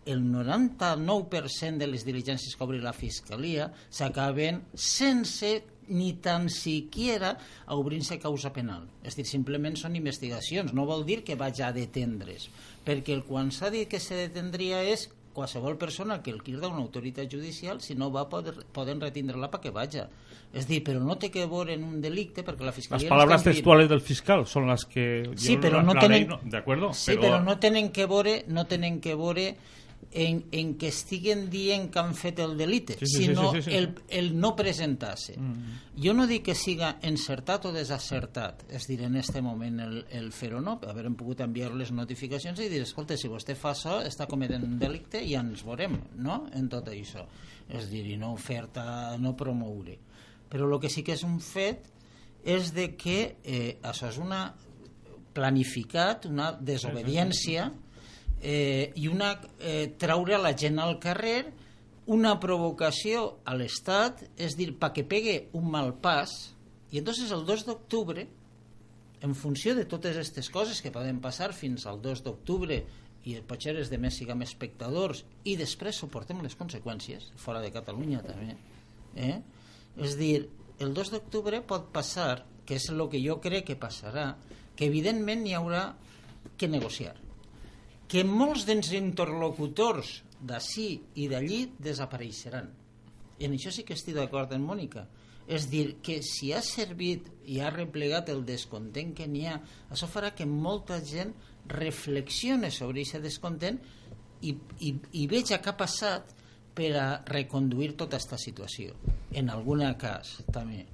[0.07, 5.51] el 99% de les diligències que obri la Fiscalia s'acaben sense
[5.89, 7.33] ni tan siquiera
[7.75, 8.85] obrint-se causa penal.
[9.03, 10.73] És dir, simplement són investigacions.
[10.77, 12.47] No vol dir que vaig a detendre's,
[12.89, 16.81] perquè el quan s'ha dit que se detendria és qualsevol persona que el crida una
[16.81, 20.07] autoritat judicial, si no va, poder, poden retindre-la perquè vaja.
[20.49, 23.05] És dir, però no té que veure en un delicte perquè la Fiscalia...
[23.11, 25.29] palabras no està textuales del fiscal son las que...
[25.37, 26.25] Sí, però no tenen...
[26.31, 26.39] no-
[26.97, 27.37] Sí, però...
[27.45, 29.51] no tenen que veure, no tenen que veure
[30.11, 33.61] en, en que estiguen dient que han fet el delicte, Sí, sí, sí, sinó sí,
[33.61, 33.75] sí, sí.
[33.77, 35.35] El, el no presentar-se.
[35.37, 35.75] Mm.
[36.01, 40.31] Jo no dic que siga encertat o desacertat, és dir, en este moment el, el
[40.33, 43.99] fer o no, haver pogut enviar les notificacions i dir, escolta, si vostè fa això,
[44.05, 47.27] està cometent un delicte i ja ens veurem, no?, en tot això.
[47.69, 49.99] És dir, i no oferta, no promoure.
[50.49, 51.85] Però el que sí que és un fet
[52.49, 54.47] és de que eh, això és una
[55.35, 57.69] planificat, una desobediència
[58.41, 61.51] eh, i una eh, traure a la gent al carrer
[62.09, 66.31] una provocació a l'Estat, és dir, perquè pegue un mal pas,
[66.89, 68.25] i entonces el 2 d'octubre,
[69.21, 72.79] en funció de totes aquestes coses que poden passar fins al 2 d'octubre
[73.29, 78.55] i potser els demés siguem espectadors i després suportem les conseqüències, fora de Catalunya també,
[79.13, 79.37] eh?
[79.99, 80.47] és dir,
[80.79, 84.31] el 2 d'octubre pot passar, que és el que jo crec que passarà,
[84.73, 85.91] que evidentment hi haurà
[86.57, 87.13] que negociar
[88.09, 90.89] que molts dels interlocutors d'ací
[91.21, 92.69] i d'allí desapareixeran.
[93.39, 95.05] En això sí que estic d'acord amb Mònica.
[95.49, 99.55] És dir, que si ha servit i ha replegat el descontent que n'hi ha,
[99.89, 101.31] això farà que molta gent
[101.69, 103.79] reflexione sobre aquest descontent
[104.41, 104.53] i,
[104.85, 106.35] i, i veja què ha passat
[106.77, 108.93] per a reconduir tota aquesta situació.
[109.33, 110.85] En algun cas, també.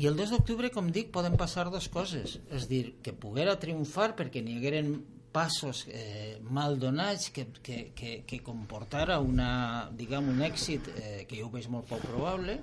[0.00, 2.38] I el 2 d'octubre, com dic, poden passar dues coses.
[2.50, 4.96] És dir, que poguera triomfar perquè n'hi hagueren
[5.32, 11.40] passos eh, mal donats que, que, que, que comportara una, diguem, un èxit eh, que
[11.40, 12.60] jo veig molt poc probable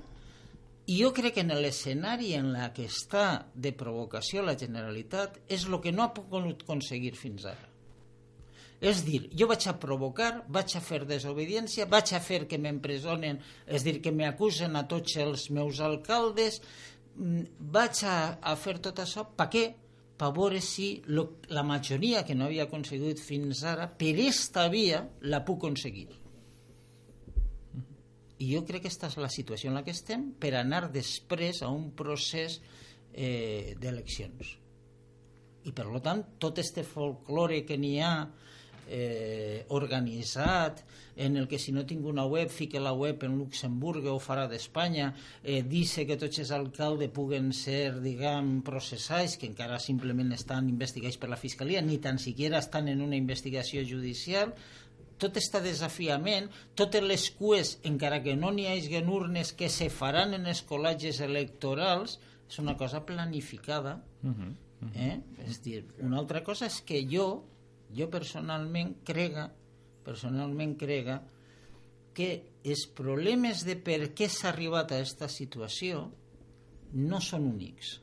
[0.89, 5.67] i jo crec que en l'escenari en la que està de provocació la Generalitat és
[5.67, 7.67] el que no ha pogut aconseguir fins ara.
[8.79, 13.41] És dir, jo vaig a provocar, vaig a fer desobediència, vaig a fer que m'empresonen,
[13.67, 16.61] és dir, que m'acusen a tots els meus alcaldes,
[17.17, 19.65] mm, vaig a, a fer tot això, per què?
[20.19, 25.05] Per veure si lo, la majoria que no havia aconseguit fins ara, per esta via
[25.31, 26.09] la puc aconseguir.
[28.39, 31.61] I jo crec que aquesta és la situació en la que estem per anar després
[31.63, 32.59] a un procés
[33.13, 34.51] eh, d'eleccions.
[35.67, 38.13] I per tant, tot este folklore que n'hi ha
[38.89, 40.81] eh, organitzat
[41.15, 44.47] en el que si no tinc una web fique la web en Luxemburg o farà
[44.49, 45.13] d'Espanya
[45.43, 51.19] eh, dice que tots els alcaldes puguen ser diguem processats que encara simplement estan investigats
[51.21, 54.55] per la Fiscalia ni tan siquiera estan en una investigació judicial
[55.19, 56.47] tot este desafiament,
[56.79, 61.19] totes les cues, encara que no n'hi hagi urnes que se faran en els col·legis
[61.25, 62.17] electorals,
[62.49, 64.01] és una cosa planificada.
[64.23, 64.49] Uh -huh,
[64.81, 64.91] uh -huh.
[64.95, 65.21] Eh?
[65.47, 67.43] És dir, una altra cosa és que jo
[67.95, 69.49] jo personalment crega
[70.05, 71.19] personalment crega
[72.15, 72.29] que
[72.65, 76.07] els problemes de per què s'ha arribat a aquesta situació
[76.93, 77.97] no són únics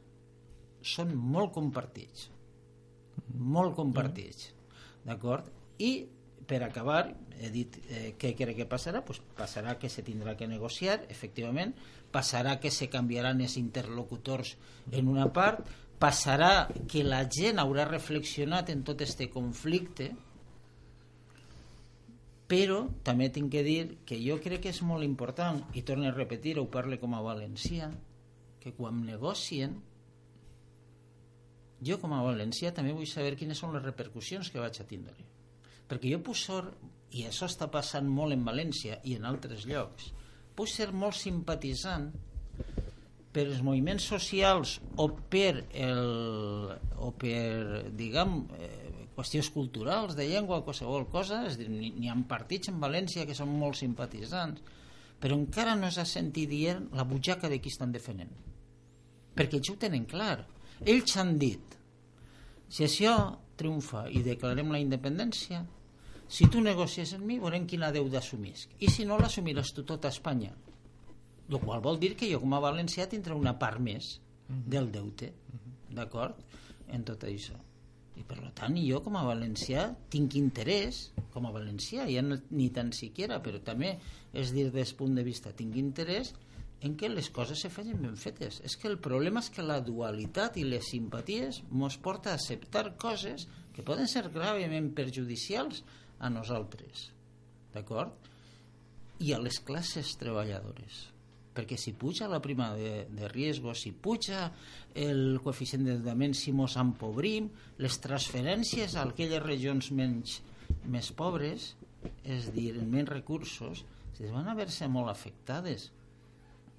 [0.95, 2.29] són molt compartits
[3.35, 4.53] molt compartits
[5.07, 5.49] d'acord?
[5.79, 6.07] i
[6.47, 7.11] per acabar
[7.43, 11.75] he dit eh, què crec que passarà pues passarà que se tindrà que negociar efectivament,
[12.15, 14.55] passarà que se canviaran els interlocutors
[14.93, 15.67] en una part
[16.03, 20.11] passarà que la gent haurà reflexionat en tot este conflicte
[22.51, 26.15] però també tinc que dir que jo crec que és molt important i torno a
[26.15, 27.91] repetir, ho parle com a valencià
[28.63, 29.75] que quan negocien
[31.87, 35.17] jo com a valencià també vull saber quines són les repercussions que vaig a tindre.
[35.87, 36.63] Perquè jo puc ser
[37.17, 40.11] i això està passant molt en València i en altres llocs
[40.57, 42.09] puc ser molt simpatitzant
[43.37, 46.71] per els moviments socials o per, el,
[47.05, 48.71] o per diguem, eh,
[49.17, 53.53] qüestions culturals, de llengua, qualsevol cosa, és dir, n'hi ha partits en València que són
[53.61, 54.65] molt simpatitzants,
[55.21, 58.33] però encara no s'ha sentit dient la butxaca de qui estan defendent.
[59.37, 60.47] Perquè ells ho tenen clar.
[60.85, 61.77] Ells han dit,
[62.73, 63.17] si això
[63.57, 65.63] triomfa i declarem la independència,
[66.29, 68.57] si tu negocies amb mi, veurem quina deu d'assumir.
[68.81, 70.55] I si no, l'assumiràs tu tot a Espanya
[71.49, 74.17] el qual vol dir que jo com a valencià tindré una part més
[74.49, 75.33] del deute
[75.91, 76.43] d'acord?
[76.93, 77.57] en tot això.
[78.17, 82.71] I per tant jo com a valencià tinc interès com a valencià ja no, ni
[82.73, 83.97] tan siquiera però també
[84.33, 86.33] és dir des punt de vista tinc interès
[86.87, 88.61] en que les coses se facin ben fetes.
[88.65, 92.97] És que el problema és que la dualitat i les simpaties mos porta a acceptar
[93.01, 95.83] coses que poden ser gravament perjudicials
[96.19, 97.11] a nosaltres
[97.75, 98.15] d'acord?
[99.19, 101.07] i a les classes treballadores
[101.57, 104.51] perquè si puja la prima de, de riesgo, si puja
[104.95, 107.49] el coeficient d'endeutament, si mos empobrim,
[107.81, 110.41] les transferències a aquelles regions menys,
[110.87, 111.73] més pobres,
[112.23, 113.85] és dir, en menys recursos,
[114.17, 115.91] es van a veure-se molt afectades.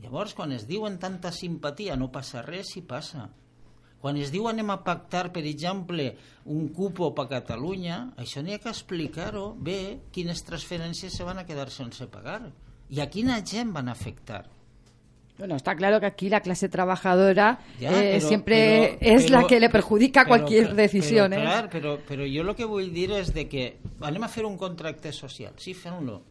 [0.01, 3.27] Llavors, quan es diuen tanta simpatia, no passa res si passa.
[4.01, 6.11] Quan es diu anem a pactar, per exemple,
[6.53, 9.79] un cupo per Catalunya, això n'hi ha que explicar-ho bé
[10.13, 12.43] quines transferències se van a quedar sense pagar
[12.93, 14.45] i a quina gent van afectar.
[15.37, 19.41] Bueno, está claro que aquí la clase trabajadora ya, eh, pero, siempre pero, es pero,
[19.41, 21.29] la que le perjudica cualquier decisión.
[21.29, 21.45] Pero, ¿eh?
[21.45, 23.67] clar, però, però jo el que vull dir és de que
[24.01, 26.23] anem a fer un contracte social, sí, fem-lo,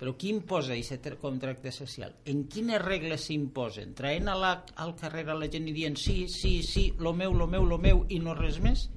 [0.00, 2.14] però qui imposa aquest contracte social?
[2.24, 3.92] En quines regles s'imposen?
[3.92, 7.36] Traient a la, al carrer a la gent i dient sí, sí, sí, lo meu,
[7.36, 8.88] lo meu, lo meu i no res més?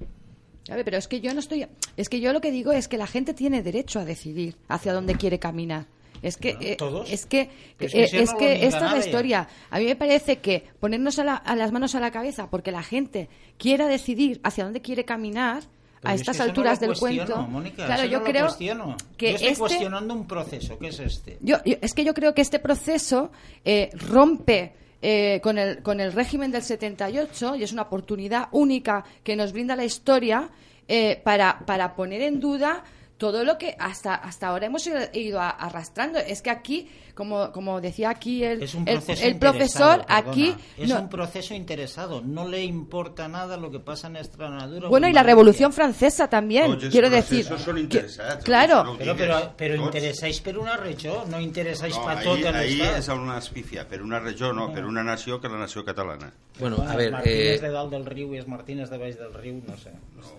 [0.70, 1.66] A ver, pero es que yo no estoy...
[1.98, 4.94] Es que yo lo que digo es que la gente tiene derecho a decidir hacia
[4.94, 5.84] dónde quiere caminar.
[6.24, 6.76] Es que, eh,
[7.08, 7.48] es que, eh,
[7.78, 9.48] es que esta es la historia.
[9.70, 12.72] A mí me parece que ponernos a, la- a las manos a la cabeza porque
[12.72, 15.62] la gente quiera decidir hacia dónde quiere caminar
[16.00, 17.36] Pero a es estas alturas no del cuento.
[17.42, 18.96] Mónica, claro, yo no creo cuestiono.
[19.16, 21.38] que yo estoy este cuestionando un proceso, ¿qué es este?
[21.42, 23.30] yo, yo- es que yo creo que este proceso
[23.64, 24.72] eh, rompe
[25.02, 29.52] eh, con, el, con el régimen del 78 y es una oportunidad única que nos
[29.52, 30.48] brinda la historia
[30.88, 32.82] eh, para, para poner en duda
[33.24, 36.18] todo lo que hasta, hasta ahora hemos ido, arrastrando.
[36.18, 40.18] Es que aquí, como, como decía aquí el, Es un el- proceso el profesor, perdona.
[40.30, 40.54] aquí...
[40.76, 44.88] Es no- un proceso interesado, no le importa nada lo que pasa en Extremadura.
[44.88, 45.22] bueno, en y la.
[45.22, 47.46] Revolución Francesa también, els quiero decir.
[47.46, 48.04] són que-
[48.44, 49.16] claro, no però,
[49.56, 49.86] però Tots.
[49.86, 53.88] interessáis per una regió, no interessáis No, per ahí, tot ahí és on es pifia,
[53.88, 56.30] per una regió no, per una nació que la nació catalana.
[56.60, 59.32] Bueno, a ver, Martínez eh, de dalt del riu i els Martínez de baix del
[59.34, 59.90] riu, no sé.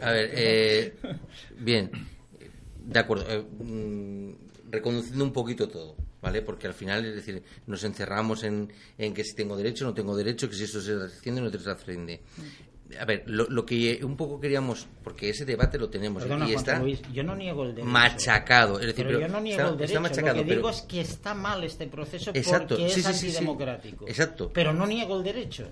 [0.01, 0.93] A ver, eh,
[1.57, 1.89] bien,
[2.85, 3.25] de acuerdo.
[3.29, 6.41] eh, mm, reconduciendo un poquito todo, ¿vale?
[6.41, 10.15] Porque al final, es decir, nos encerramos en, en que si tengo derecho, no tengo
[10.15, 12.21] derecho, que si esto se haciendo, no se haciende.
[12.99, 16.53] A ver, lo, lo que un poco queríamos, porque ese debate lo tenemos Perdona, y
[16.53, 17.89] está Luis, yo no niego el derecho.
[17.89, 18.79] machacado.
[18.79, 19.93] Es decir, Pero yo no niego está, el derecho.
[19.93, 22.99] está machacado, lo que pero digo es que está mal este proceso Exacto, porque sí,
[22.99, 23.25] es sí.
[23.27, 24.07] antidemocrático.
[24.07, 24.51] Exacto.
[24.53, 25.67] Pero no niego el derecho.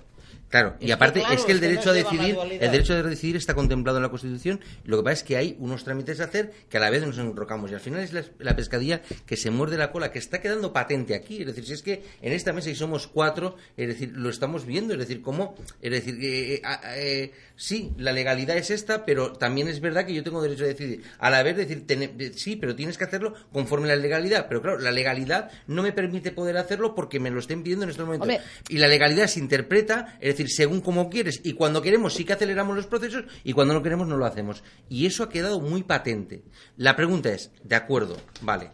[0.50, 2.70] Claro, y Es que, aparte claro, es que el es que derecho a decidir, el
[2.70, 4.60] derecho de decidir está contemplado en la Constitución.
[4.84, 7.18] Lo que pasa es que hay unos trámites a hacer que a la vez nos
[7.18, 10.40] enrocamos y al final es la, la pescadilla que se muerde la cola, que está
[10.40, 11.40] quedando patente aquí.
[11.40, 14.64] Es decir, si es que en esta mesa y somos cuatro, es decir, lo estamos
[14.64, 14.92] viendo.
[14.94, 19.32] Es decir, cómo, es decir, que, eh, a- eh, sí, la legalidad es esta, pero
[19.32, 21.02] también es verdad que yo tengo derecho a decidir.
[21.18, 24.46] A la vez decir, de- sí, pero tienes que hacerlo conforme a la legalidad.
[24.48, 27.90] Pero claro, la legalidad no me permite poder hacerlo porque me lo estén pidiendo en
[27.90, 28.28] estos momentos.
[28.28, 28.44] Hombre.
[28.68, 31.40] Y la legalidad se interpreta, es decir, según como quieres.
[31.44, 34.62] Y cuando queremos sí que aceleramos los procesos y cuando no queremos no lo hacemos.
[34.88, 36.44] Y eso ha quedado muy patente.
[36.76, 38.70] La pregunta es, de acuerdo, vale.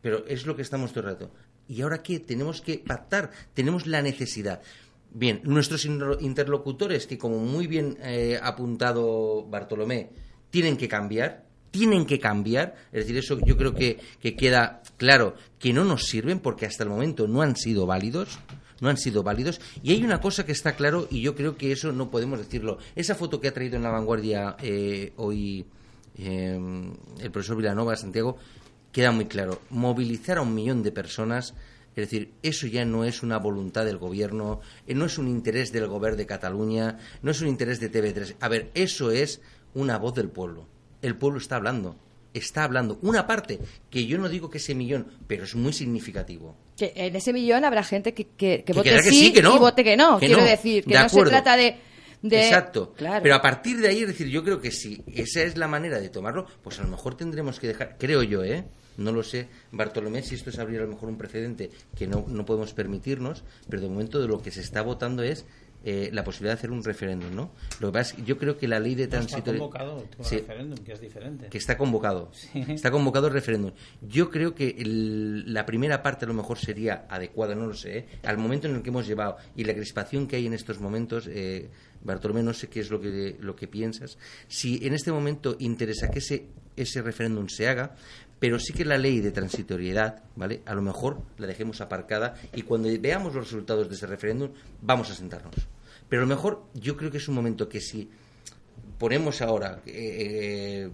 [0.00, 1.30] Pero es lo que estamos todo el rato.
[1.68, 2.20] ¿Y ahora qué?
[2.20, 4.62] Tenemos que pactar, tenemos la necesidad.
[5.10, 10.10] Bien, nuestros interlocutores, que como muy bien eh, ha apuntado Bartolomé,
[10.50, 15.34] tienen que cambiar, tienen que cambiar, es decir, eso yo creo que, que queda claro
[15.58, 18.38] que no nos sirven porque hasta el momento no han sido válidos,
[18.80, 19.60] no han sido válidos.
[19.82, 22.78] Y hay una cosa que está claro y yo creo que eso no podemos decirlo.
[22.94, 25.66] Esa foto que ha traído en la vanguardia eh, hoy
[26.18, 26.58] eh,
[27.20, 28.36] el profesor Vilanova, Santiago,
[28.92, 29.60] queda muy claro.
[29.70, 31.54] Movilizar a un millón de personas,
[31.90, 35.72] es decir, eso ya no es una voluntad del gobierno, eh, no es un interés
[35.72, 38.36] del gobierno de Cataluña, no es un interés de TV3.
[38.40, 39.40] A ver, eso es
[39.74, 40.66] una voz del pueblo.
[41.02, 41.96] El pueblo está hablando.
[42.32, 42.98] Está hablando.
[43.02, 46.54] Una parte, que yo no digo que ese millón, pero es muy significativo.
[46.76, 49.56] Que en ese millón habrá gente que, que, que Que vote sí, sí, que no.
[49.56, 50.18] y vote que no.
[50.18, 50.44] Quiero no.
[50.44, 51.76] decir, que De no se trata de...
[52.22, 52.92] de- Exacto.
[52.96, 53.22] Claro.
[53.22, 55.98] Pero a partir de ahí, es decir, yo creo que si esa es la manera
[56.00, 58.64] de tomarlo, pues a lo mejor tendremos que dejar, creo yo, ¿eh?
[58.98, 62.24] No lo sé, Bartolomé, si esto es abrir a lo mejor un precedente que no,
[62.28, 65.44] no podemos permitirnos, pero de momento de lo que se está votando es
[65.88, 67.52] eh, la posibilidad de hacer un referéndum, ¿no?
[67.78, 70.24] Lo que pasa es que yo creo que la ley de No está convocado tu
[70.24, 71.46] Sí, referéndum, que es diferente.
[71.48, 72.30] que está convocado.
[72.54, 73.70] Está convocado el referéndum.
[74.02, 77.98] Yo creo que el- la primera parte a lo mejor sería adecuada, no lo sé,
[77.98, 78.06] ¿eh?
[78.24, 81.28] al momento en el que hemos llevado y la crispación que hay en estos momentos,
[81.28, 81.68] eh,
[82.02, 84.18] Bartolomé, no sé qué es lo que, lo que piensas,
[84.48, 87.94] si en este momento interesa que ese, ese referéndum se haga,
[88.38, 90.60] pero sí que la ley de transitoriedad, ¿vale?
[90.66, 94.50] A lo mejor la dejemos aparcada y cuando veamos los resultados de ese referéndum
[94.82, 95.54] vamos a sentarnos.
[96.08, 98.08] Pero a lo mejor yo creo que es un momento que si
[98.98, 100.88] ponemos ahora eh,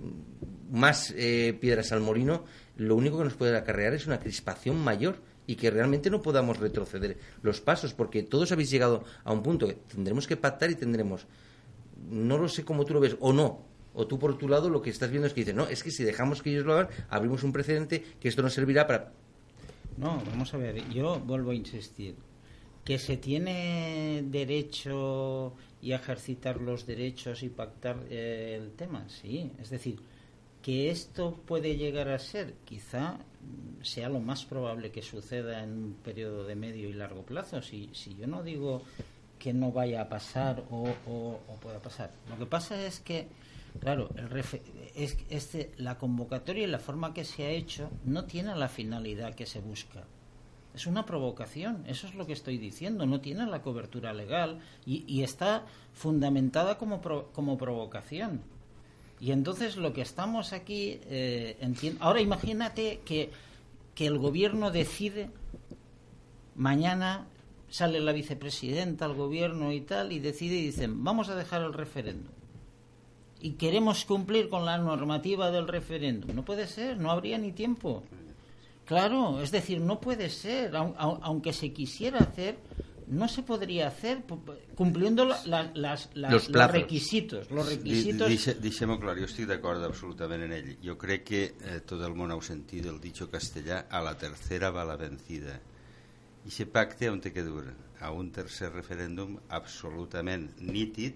[0.70, 2.44] más eh, piedras al molino,
[2.76, 6.58] lo único que nos puede acarrear es una crispación mayor y que realmente no podamos
[6.58, 10.76] retroceder los pasos, porque todos habéis llegado a un punto que tendremos que pactar y
[10.76, 11.26] tendremos,
[12.08, 14.80] no lo sé cómo tú lo ves, o no, o tú por tu lado lo
[14.80, 16.88] que estás viendo es que dices, no, es que si dejamos que ellos lo hagan,
[17.10, 19.12] abrimos un precedente que esto nos servirá para...
[19.98, 22.14] No, vamos a ver, yo vuelvo a insistir.
[22.84, 29.52] Que se tiene derecho y ejercitar los derechos y pactar eh, el tema, sí.
[29.60, 30.00] Es decir,
[30.62, 33.18] que esto puede llegar a ser, quizá
[33.82, 37.62] sea lo más probable que suceda en un periodo de medio y largo plazo.
[37.62, 38.82] Si, si yo no digo
[39.38, 42.10] que no vaya a pasar o, o- o pueda pasar.
[42.30, 43.26] Lo que pasa es que,
[43.80, 44.62] claro, el refe-
[44.94, 49.34] es, este, la convocatoria y la forma que se ha hecho no tiene la finalidad
[49.34, 50.04] que se busca.
[50.74, 55.04] Es una provocación, eso es lo que estoy diciendo, no tiene la cobertura legal y,
[55.06, 58.40] y está fundamentada como, pro- como provocación.
[59.20, 61.56] Y entonces lo que estamos aquí, eh,
[62.00, 63.30] ahora imagínate que,
[63.94, 65.28] que el gobierno decide,
[66.56, 67.26] mañana
[67.68, 71.72] sale la vicepresidenta al gobierno y tal, y decide y dicen, vamos a dejar el
[71.72, 72.32] referéndum.
[73.40, 76.34] Y queremos cumplir con la normativa del referéndum.
[76.34, 78.02] No puede ser, no habría ni tiempo.
[78.84, 82.56] Claro, es decir, no puede ser, au- au- aunque se quisiera hacer,
[83.06, 84.22] no se podría hacer
[84.74, 86.72] cumpliendo la- la- las, la- Los plazos.
[86.72, 87.50] requisitos.
[87.50, 88.28] Los requisitos.
[88.28, 90.70] Deixa- Deixem-ho clar, jo estic d'acord absolutament en ell.
[90.82, 94.70] Jo crec que eh, tot el món ha sentit el dicho castellà a la tercera
[94.70, 95.60] va la vencida.
[96.44, 97.68] I aquest pacte on té que dur?
[98.00, 101.14] A un tercer referèndum absolutament nítid,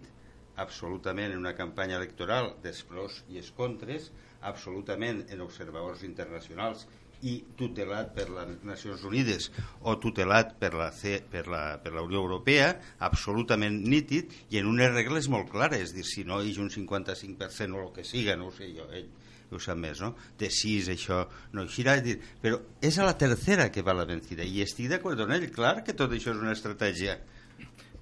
[0.56, 4.12] absolutament en una campanya electoral dels pros i els contres,
[4.42, 6.86] absolutament en observadors internacionals
[7.24, 9.50] i tutelat per les Nacions Unides
[9.82, 12.72] o tutelat per la, C, per la, per la Unió Europea,
[13.08, 17.76] absolutament nítid i en unes regles molt clares, és dir, si no ha un 55%
[17.76, 19.08] o el que siga, no ho sé jo, ell
[19.54, 20.12] ho sap més, no?
[20.40, 21.20] De 6 això
[21.54, 24.90] no eixirà, és dir, però és a la tercera que va la vencida i estic
[24.90, 27.14] d'acord amb ell, clar que tot això és una estratègia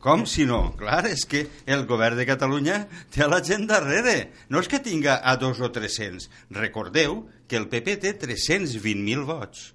[0.04, 0.74] com si no?
[0.76, 2.82] Clar, és que el govern de Catalunya
[3.12, 4.34] té a la gent darrere.
[4.52, 6.28] No és que tinga a dos o 300.
[6.52, 9.70] Recordeu que el PP té 320.000 vots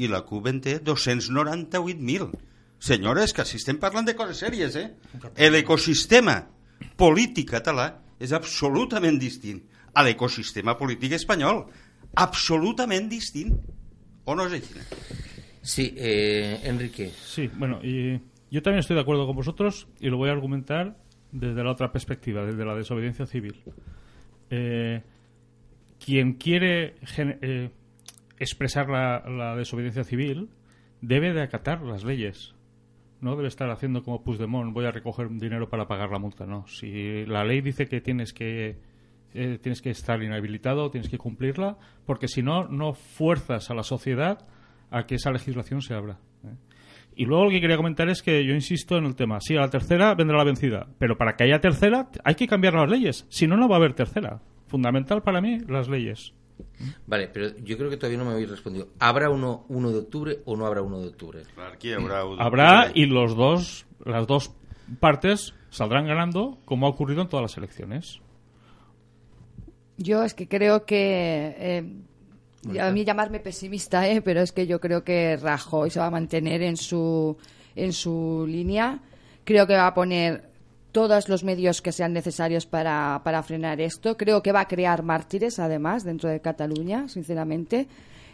[0.00, 2.30] i la CUP en té 298.000.
[2.80, 4.88] Senyores, que si estem parlant de coses sèries, eh?
[5.52, 6.38] L'ecosistema
[6.96, 9.60] polític català és absolutament distint
[9.92, 11.66] a l'ecosistema polític espanyol.
[12.16, 13.52] Absolutament distint.
[14.24, 14.88] O no és així?
[15.60, 17.12] Sí, eh, Enrique.
[17.12, 18.20] Sí, bueno, y
[18.50, 20.96] Yo también estoy de acuerdo con vosotros y lo voy a argumentar
[21.32, 23.62] desde la otra perspectiva, desde la desobediencia civil.
[24.50, 25.02] Eh,
[26.04, 27.70] quien quiere eh,
[28.38, 30.48] expresar la, desobediencia civil
[31.00, 32.54] debe de acatar las leyes.
[33.20, 36.46] No debe estar haciendo como Puigdemont, voy a recoger dinero para pagar la multa.
[36.46, 38.78] No, si la ley dice que tienes que
[39.32, 43.84] eh, tienes que estar inhabilitado, tienes que cumplirla, porque si no, no fuerzas a la
[43.84, 44.48] sociedad
[44.90, 46.18] a que esa legislación se abra.
[47.16, 49.40] Y luego lo que quería comentar es que yo insisto en el tema.
[49.40, 52.74] Sí, a la tercera vendrá la vencida, pero para que haya tercera hay que cambiar
[52.74, 53.26] las leyes.
[53.28, 54.40] Si no, no va a haber tercera.
[54.68, 56.32] Fundamental para mí, las leyes.
[57.06, 58.88] Vale, pero yo creo que todavía no me habéis respondido.
[58.98, 61.42] ¿Habrá uno 1 de octubre o no habrá 1 de octubre?
[61.56, 64.54] habrá, habrá y los dos, las dos
[64.98, 68.20] partes saldrán ganando, como ha ocurrido en todas las elecciones.
[69.96, 71.92] Yo es que creo que eh,
[72.80, 74.20] a mí llamarme pesimista, ¿eh?
[74.20, 77.36] pero es que yo creo que Rajoy se va a mantener en su
[77.74, 79.00] en su línea.
[79.44, 80.50] Creo que va a poner
[80.92, 84.16] todos los medios que sean necesarios para, para frenar esto.
[84.16, 87.86] Creo que va a crear mártires, además, dentro de Cataluña, sinceramente.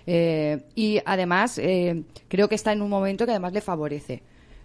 [0.06, 4.22] Eh, y además, eh, creo que está en un momento que además le favorece.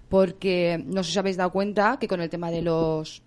[0.09, 3.21] Porque no sé si habéis dado cuenta que con el tema de los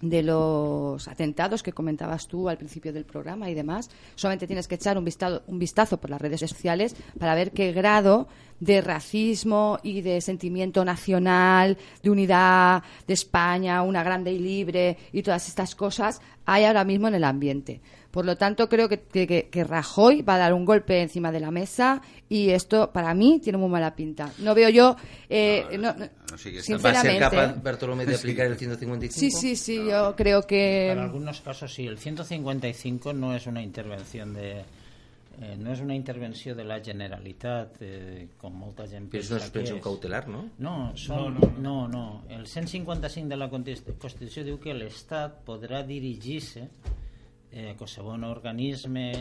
[0.00, 4.74] de los atentados que comentabas tú al principio del programa y demás, solamente tienes que
[4.74, 8.28] echar un vistazo, un vistazo por las redes sociales para ver qué grado
[8.60, 15.22] de racismo y de sentimiento nacional, de unidad de España, una grande y libre y
[15.22, 17.80] todas estas cosas hay ahora mismo en el ambiente.
[18.14, 19.00] Por lo tanto, creo que,
[19.50, 23.40] que, Rajoy va a dar un golpe encima de la mesa y esto, para mí,
[23.42, 24.30] tiene muy mala pinta.
[24.38, 24.94] No veo yo...
[25.28, 29.18] Eh, no, ¿Va a ser capaz Bartolomé de aplicar el 155?
[29.18, 30.92] Sí, sí, sí, yo creo que...
[30.92, 31.88] En algunos casos sí.
[31.88, 34.62] El 155 no es una intervención de...
[35.42, 39.72] Eh, no és una intervenció de la Generalitat eh, com molta gent pensa Però és
[39.74, 40.44] una cautelar, no?
[40.62, 42.04] No, són, no, no, no, no.
[42.30, 46.68] El 155 de la Constitució diu que l'Estat podrà dirigir-se
[47.54, 49.12] eh, qualsevol organisme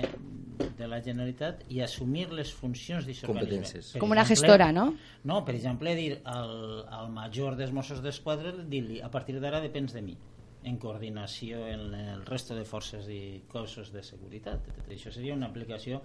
[0.78, 4.02] de la Generalitat i assumir les funcions d'aquest organisme.
[4.02, 4.90] Com una gestora, no?
[5.24, 9.94] No, per exemple, dir al, al major dels Mossos d'Esquadra, dir-li, a partir d'ara depens
[9.94, 10.18] de mi
[10.64, 14.70] en coordinació amb el resto de forces i cossos de seguretat.
[14.88, 16.00] Això seria una aplicació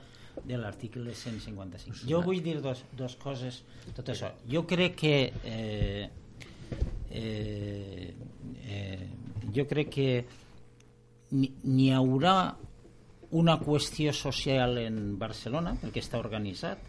[0.45, 2.09] de l'article 155.
[2.11, 3.63] Jo vull dir dos, dos coses,
[3.95, 4.33] tot això.
[4.51, 5.15] Jo crec que
[5.45, 6.09] eh,
[7.11, 8.15] eh,
[8.67, 9.09] eh,
[9.55, 10.11] jo crec que
[11.33, 12.57] n'hi haurà
[13.39, 16.81] una qüestió social en Barcelona, perquè està organitzat.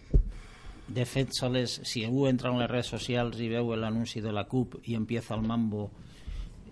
[0.89, 4.45] De fet, soles, si algú entra en les redes socials i veu l'anunci de la
[4.49, 5.89] CUP i empieza el mambo,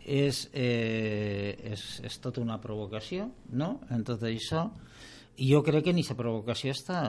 [0.07, 4.69] és, eh, és, és tota una provocació, no?, en tot això.
[5.37, 7.01] I jo crec que ni aquesta provocació està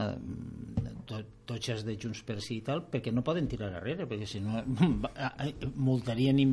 [1.48, 4.60] tots de Junts per si i tal, perquè no poden tirar darrere, perquè si no
[5.88, 6.46] multarien i,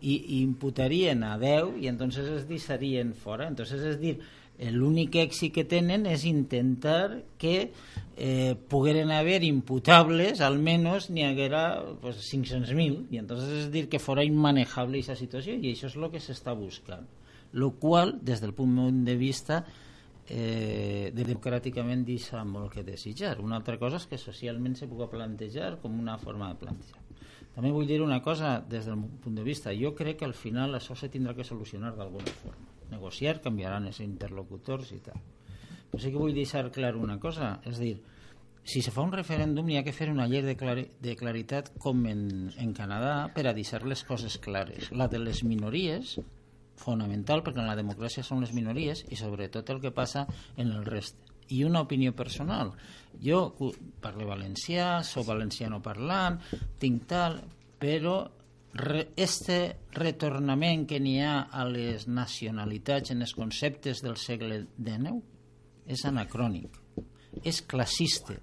[0.00, 3.48] i, i imputarien a 10 i entonces es deixarien fora.
[3.52, 4.16] Entonces és dir,
[4.74, 7.70] l'únic èxit que tenen és intentar que
[8.18, 11.64] eh, pogueren haver imputables, almenys n'hi haguera
[12.02, 16.08] pues, 500.000, i entonces és dir que fora inmanejable aquesta situació, i això és el
[16.10, 17.06] que s'està buscant.
[17.52, 19.62] Lo qual, des del punt de vista
[20.28, 23.38] eh, democràticament deixa molt que desitjar.
[23.44, 27.04] Una altra cosa és que socialment se pugui plantejar com una forma de plantejar.
[27.54, 29.72] També vull dir una cosa des del punt de vista.
[29.74, 32.68] Jo crec que al final això se tindrà que solucionar d'alguna forma.
[32.92, 35.18] Negociar, canviaran els interlocutors i tal.
[35.90, 37.96] Però sí que vull deixar clar una cosa, és dir,
[38.68, 41.72] si se fa un referèndum hi ha que fer una llei de, clari de claritat
[41.80, 44.90] com en, en Canadà per a deixar les coses clares.
[44.92, 46.18] La de les minories
[46.78, 50.26] fonamental perquè en la democràcia són les minories i sobretot el que passa
[50.56, 51.16] en el rest.
[51.48, 52.74] I una opinió personal.
[53.24, 53.54] Jo
[54.02, 56.40] parlo valencià soc valenciano parlant
[56.80, 57.40] tinc tal
[57.78, 58.18] però
[59.16, 59.58] este
[59.96, 65.22] retornament que n'hi ha a les nacionalitats en els conceptes del segle XIX
[65.88, 66.76] és anacrònic
[67.44, 68.36] és classista.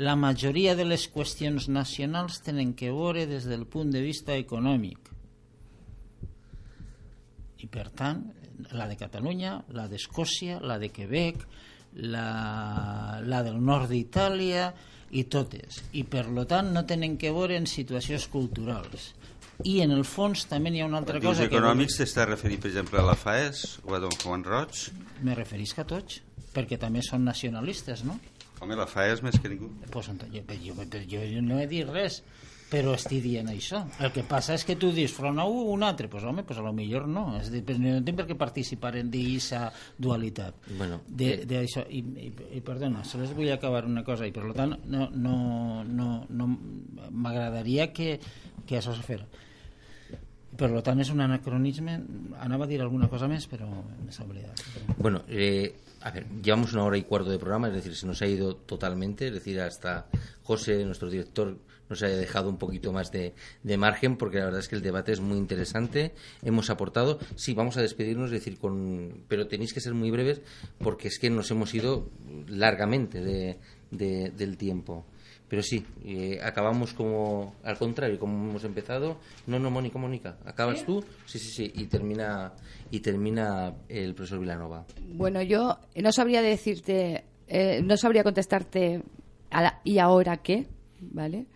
[0.00, 5.09] La majoria de les qüestions nacionals tenen que veure des del punt de vista econòmic
[7.60, 8.22] i per tant
[8.76, 11.44] la de Catalunya, la d'Escòcia, la de Quebec,
[11.96, 14.70] la, la del nord d'Itàlia
[15.16, 15.80] i totes.
[15.96, 19.14] I per lo tant no tenen que veure en situacions culturals.
[19.66, 21.44] I en el fons també hi ha una altra cosa...
[21.44, 22.04] Els econòmics que...
[22.04, 24.86] t'està referint, per exemple, a la FAES o a Don Juan Roig?
[25.26, 26.20] Me referisc a tots,
[26.54, 28.16] perquè també són nacionalistes, no?
[28.60, 29.68] Home, la FAES més que ningú.
[29.92, 32.20] Pues, jo, jo, jo, jo no he dit res
[32.70, 33.82] però estic dient això.
[34.00, 36.58] El que passa és que tu dius front a un un altre, pues, home, pues
[36.58, 37.24] a lo millor no.
[37.40, 40.70] És dir, no tinc per què participar en d'aquesta dualitat.
[40.78, 41.44] Bueno, de, eh...
[41.50, 41.84] de això.
[41.88, 46.10] I, i, I, perdona, sols vull acabar una cosa, i per tant no, no, no,
[46.28, 46.48] no
[47.10, 48.16] m'agradaria que,
[48.66, 49.26] que això se fera.
[50.60, 52.00] Per tant, és un anacronisme.
[52.42, 54.62] Anava a dir alguna cosa més, però me s'ha oblidat.
[54.98, 55.72] Bueno, eh,
[56.02, 58.56] a ver, llevamos una hora y cuarto de programa, es decir, se nos ha ido
[58.56, 60.06] totalmente, es decir, hasta
[60.42, 61.56] José, nuestro director,
[61.90, 64.82] nos ha dejado un poquito más de, de, margen, porque la verdad es que el
[64.82, 66.12] debate es muy interesante.
[66.42, 70.40] Hemos aportado, sí, vamos a despedirnos, es decir, con, pero tenéis que ser muy breves,
[70.78, 72.08] porque es que nos hemos ido
[72.46, 73.58] largamente de,
[73.90, 75.04] de, del tiempo.
[75.50, 79.18] Pero sí, eh, acabamos como al contrario, como hemos empezado.
[79.48, 82.52] No, no, Mónica, Mónica, acabas tú, sí, sí, sí, y termina
[82.92, 84.86] y termina el profesor Vilanova.
[85.12, 89.02] Bueno, yo no sabría decirte, eh, no sabría contestarte
[89.50, 90.68] a la, y ahora qué,
[91.00, 91.46] ¿vale?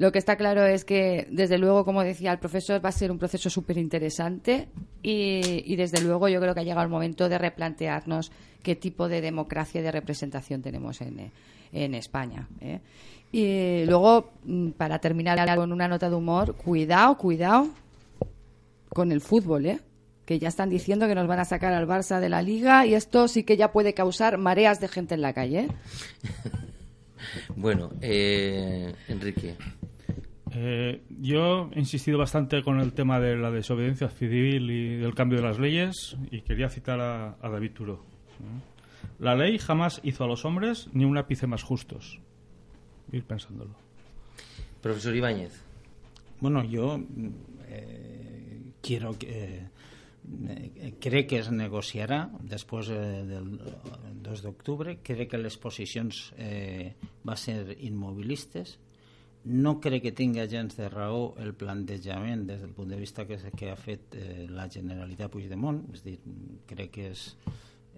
[0.00, 3.10] Lo que está claro es que, desde luego, como decía el profesor, va a ser
[3.10, 4.68] un proceso súper interesante
[5.02, 8.32] y, desde luego, yo creo que ha llegado el momento de replantearnos
[8.62, 11.30] qué tipo de democracia y de representación tenemos en,
[11.70, 12.48] en España.
[12.62, 12.80] ¿eh?
[13.30, 17.68] Y luego, mm, para terminar con una nota de humor, cuidado, cuidado
[18.88, 19.80] con el fútbol, ¿eh?
[20.24, 22.94] que ya están diciendo que nos van a sacar al Barça de la liga y
[22.94, 25.58] esto sí que ya puede causar mareas de gente en la calle.
[25.58, 25.68] ¿eh?
[27.54, 29.56] bueno, eh, Enrique.
[30.52, 35.38] Eh, yo he insistido bastante con el tema de la desobediencia civil y del cambio
[35.38, 38.04] de las leyes y quería citar a, a David Turo.
[39.18, 42.20] La ley jamás hizo a los hombres ni un ápice más justos.
[43.12, 43.74] Ir pensándolo.
[44.80, 45.62] Profesor Ibáñez.
[46.40, 46.98] Bueno, yo
[47.68, 49.68] eh, quiero que.
[50.30, 53.48] Eh, crec que es negociarà després eh, del
[54.22, 54.98] 2 d'octubre.
[55.02, 56.94] Crec que les posicions eh,
[57.26, 58.78] va ser immobilistes.
[59.44, 63.38] No crec que tinga gens de raó el plantejament des del punt de vista que,
[63.56, 65.80] que ha fet eh, la Generalitat Puigdemont.
[65.96, 66.18] És dir,
[66.68, 67.24] crec que és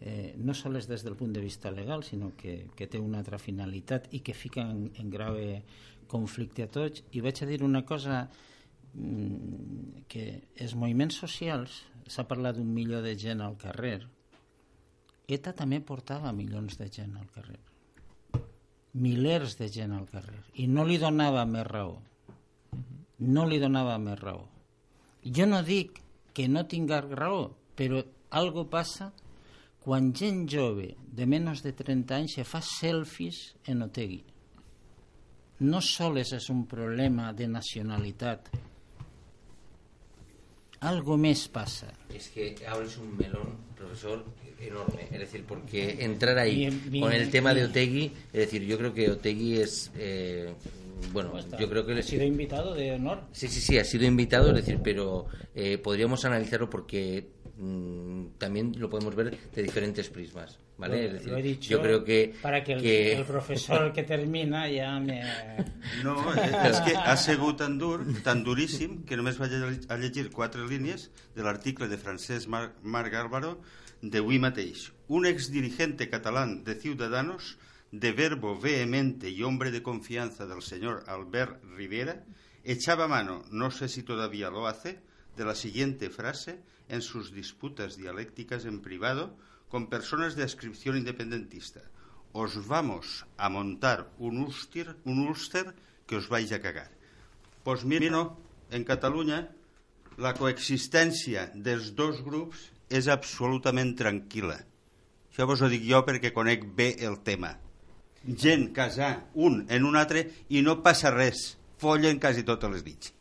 [0.01, 3.43] eh, no sols des del punt de vista legal, sinó que, que té una altra
[3.43, 5.63] finalitat i que fica en, en grave
[6.07, 7.03] conflicte a tots.
[7.11, 8.23] I vaig a dir una cosa
[8.95, 10.27] mm, que
[10.63, 14.01] els moviments socials s'ha parlat d'un milió de gent al carrer
[15.33, 17.61] ETA també portava milions de gent al carrer
[18.93, 20.43] milers de gent al carrer.
[20.61, 21.97] I no li donava més raó.
[23.23, 24.45] No li donava més raó.
[25.23, 26.01] Jo no dic
[26.35, 29.11] que no tinga raó però algo passa
[29.83, 34.21] quan gent jove de menys de 30 anys se fa selfies en Otegui.
[35.63, 38.51] No sols és un problema de nacionalitat
[40.83, 41.89] algo més passa.
[42.13, 44.25] Es que abres un melón, profesor,
[44.61, 45.09] enorme.
[45.11, 47.67] Es decir, porque entrar ahí bien, bien, con el tema bien.
[47.67, 49.91] de Otegui, es decir, yo creo que Otegui es.
[49.97, 50.53] Eh,
[51.13, 51.99] bueno, yo creo que.
[51.99, 53.23] ¿Ha sido invitado de honor?
[53.33, 57.27] Sí, sí, sí, ha sido invitado, es decir, pero eh, podríamos analizarlo porque
[57.57, 60.59] mmm, también lo podemos ver de diferentes prismas.
[60.83, 61.03] ¿vale?
[61.03, 63.13] Lo, es decir, lo he dicho yo creo que para que el, que...
[63.13, 65.23] el profesor que termina ja me...
[66.05, 69.55] No, és que ha sigut tan dur, tan duríssim, que només vaig
[69.89, 73.61] a llegir quatre línies de l'article de Francesc Mar Marc Álvaro
[74.03, 74.91] d'avui mateix.
[75.09, 77.57] Un exdirigente catalán de Ciudadanos,
[77.93, 82.25] de verbo vehemente y hombre de confianza del señor Albert Rivera,
[82.65, 84.99] echaba mano, no sé si todavía lo hace,
[85.37, 86.61] de la siguiente frase
[86.93, 89.35] en sus disputas dialécticas en privado
[89.69, 91.81] con personas de adscripción independentista.
[92.33, 95.73] Os vamos a montar un Ulster, un Ulster
[96.07, 96.93] que os vais a cagar.
[97.65, 98.37] Pues mira, no,
[98.71, 99.49] en Catalunya
[100.21, 104.61] la coexistència dels dos grups és absolutament tranquil·la.
[105.33, 107.55] Això vos ho dic jo perquè conec bé el tema.
[108.29, 111.57] Gent casar un en un altre i no passa res.
[111.81, 113.17] Follen quasi totes les nits.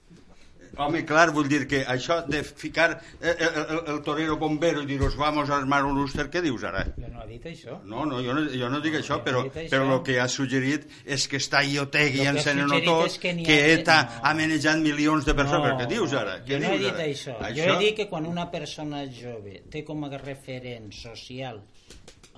[0.77, 5.17] Home, clar, vull dir que això de ficar el, el, el torero bombero i dir-nos
[5.19, 6.85] vamos a armar un úster, què dius ara?
[6.97, 7.79] Jo no ha dit això.
[7.83, 9.69] No, no, jo no, jo no dic això, no però, dit això.
[9.73, 13.45] però el que ha suggerit és que està Iotegui que ha suggerit tot, que n'hi
[13.45, 14.21] que ha- ETA no.
[14.29, 15.59] ha manejat milions de persones.
[15.59, 16.37] No, però què dius ara?
[16.39, 17.09] Jo Què no he dius dit ara?
[17.11, 17.37] això.
[17.59, 21.59] Jo he dit que quan una persona jove té com a referent social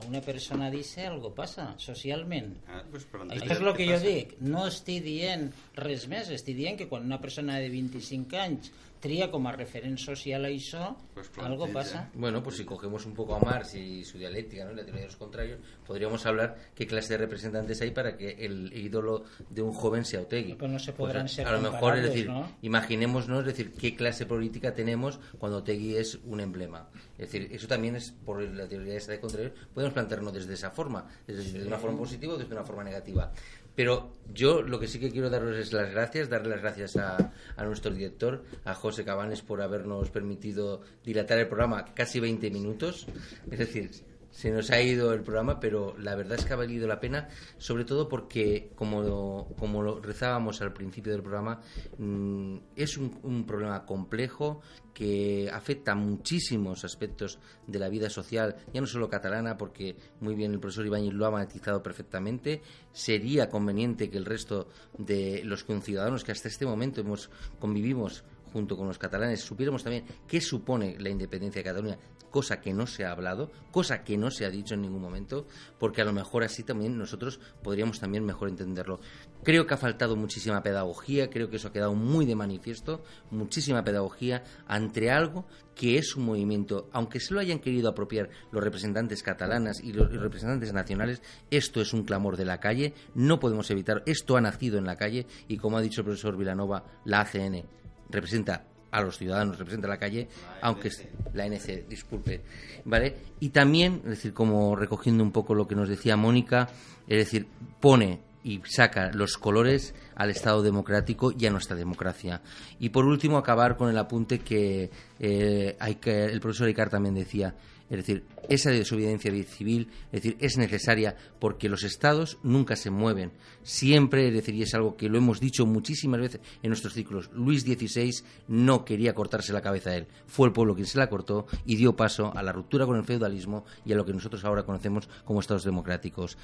[0.03, 2.53] a una persona dice algo passa socialment.
[2.67, 4.05] Ah, pues Això és el que jo passa.
[4.07, 4.33] dic.
[4.41, 5.49] No estic dient
[5.79, 8.71] res més, estic dient que quan una persona de 25 anys
[9.03, 12.09] tria com a referent social a això, Pues algo passa.
[12.15, 14.71] Bueno, pues si cogemos un poco a Marx y su dialéctica, ¿no?
[14.71, 18.71] la teoría de los contrarios, podríamos hablar qué clase de representantes hay para que el
[18.73, 20.53] ídolo de un joven sea Otegui.
[20.53, 22.49] Pero no se podrán ser A lo mejor, es decir, ¿no?
[22.61, 23.41] imaginemos, ¿no?
[23.41, 26.87] Es decir, qué clase política tenemos cuando Otegui es un emblema.
[27.17, 30.71] Es decir, eso también es por la teoría esa de contrarios, podemos plantearnos desde esa
[30.71, 33.31] forma, desde, desde una forma positiva o desde una forma negativa.
[33.75, 37.33] Pero yo lo que sí que quiero daros es las gracias, darle las gracias a,
[37.55, 43.07] a nuestro director, a José Cabanes, por habernos permitido dilatar el programa casi 20 minutos.
[43.49, 43.89] Es decir,
[44.33, 47.29] se nos ha ido el programa, pero la verdad es que ha valido la pena,
[47.59, 51.61] sobre todo porque, como, como lo rezábamos al principio del programa,
[51.99, 54.61] mm, es un, problema complejo
[54.91, 57.37] que afecta muchísimos aspectos
[57.67, 61.27] de la vida social, ya no solo catalana, porque muy bien el profesor Ibáñez lo
[61.27, 62.61] ha matizado perfectamente,
[62.91, 64.67] sería conveniente que el resto
[64.97, 67.29] de los conciudadanos que hasta este momento hemos
[67.59, 68.23] convivimos
[68.53, 71.97] junto con los catalanes, supiéramos también qué supone la independencia de Cataluña,
[72.33, 75.45] cosa que no se ha hablado, cosa que no se ha dicho en ningún momento,
[75.77, 78.99] porque a lo mejor así también nosotros podríamos también mejor entenderlo.
[79.43, 83.83] Creo que ha faltado muchísima pedagogía, creo que eso ha quedado muy de manifiesto, muchísima
[83.83, 89.21] pedagogía ante algo que es un movimiento, aunque se lo hayan querido apropiar los representantes
[89.21, 91.21] catalanas y los representantes nacionales,
[91.51, 94.97] esto es un clamor de la calle, no podemos evitar, esto ha nacido en la
[94.97, 99.87] calle y como ha dicho el profesor Vilanova, la ACN representa a los ciudadanos, representa
[99.87, 100.27] la calle,
[100.61, 100.91] aunque
[101.33, 102.41] la NC, disculpe,
[102.85, 103.15] ¿vale?
[103.39, 106.69] Y también, es decir, como recogiendo un poco lo que nos decía Mónica,
[107.07, 107.47] es decir,
[107.79, 112.41] pone y saca los colores al Estado democrático y a nuestra democracia.
[112.79, 117.15] Y por último, acabar con el apunte que, eh, hay que el profesor Icar también
[117.15, 117.55] decía,
[117.89, 123.31] es decir, esa desobediencia civil, es decir, es necesaria porque los estados nunca se mueven.
[123.61, 127.29] Siempre, es decir, y es algo que lo hemos dicho muchísimas veces en nuestros ciclos,
[127.33, 128.11] Luis XVI
[128.47, 130.07] no quería cortarse la cabeza a él.
[130.25, 133.03] Fue el pueblo quien se la cortó y dio paso a la ruptura con el
[133.03, 136.37] feudalismo y a lo que nosotros ahora conocemos como estados democráticos.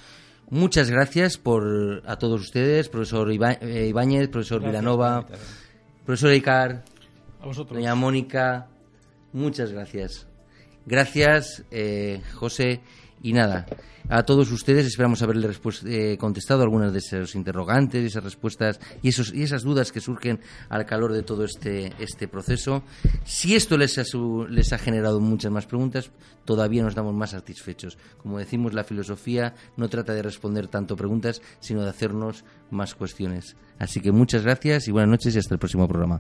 [0.50, 5.28] Muchas gracias por a todos ustedes, profesor eh, Ibáñez, profesor Vilanova,
[6.06, 6.84] profesor Icar,
[7.70, 8.68] doña Mónica.
[9.32, 10.29] Muchas gracias.
[10.90, 12.82] Gracias, eh, José.
[13.22, 13.68] Y nada,
[14.08, 15.48] a todos ustedes esperamos haberle
[15.86, 21.14] eh, contestado algunas de esos interrogantes, esas respuestas y, esas dudas que surgen al calor
[21.14, 22.82] de todo este, este proceso.
[23.24, 26.10] Si esto les ha generado muchas más preguntas,
[26.44, 28.00] todavía nos damos más satisfechos.
[28.18, 33.58] Como decimos, la filosofía no trata de responder tanto preguntas, sino de hacernos más cuestiones.
[33.78, 36.18] Así que muchas gracias y buenas noches y hasta el próximo programa.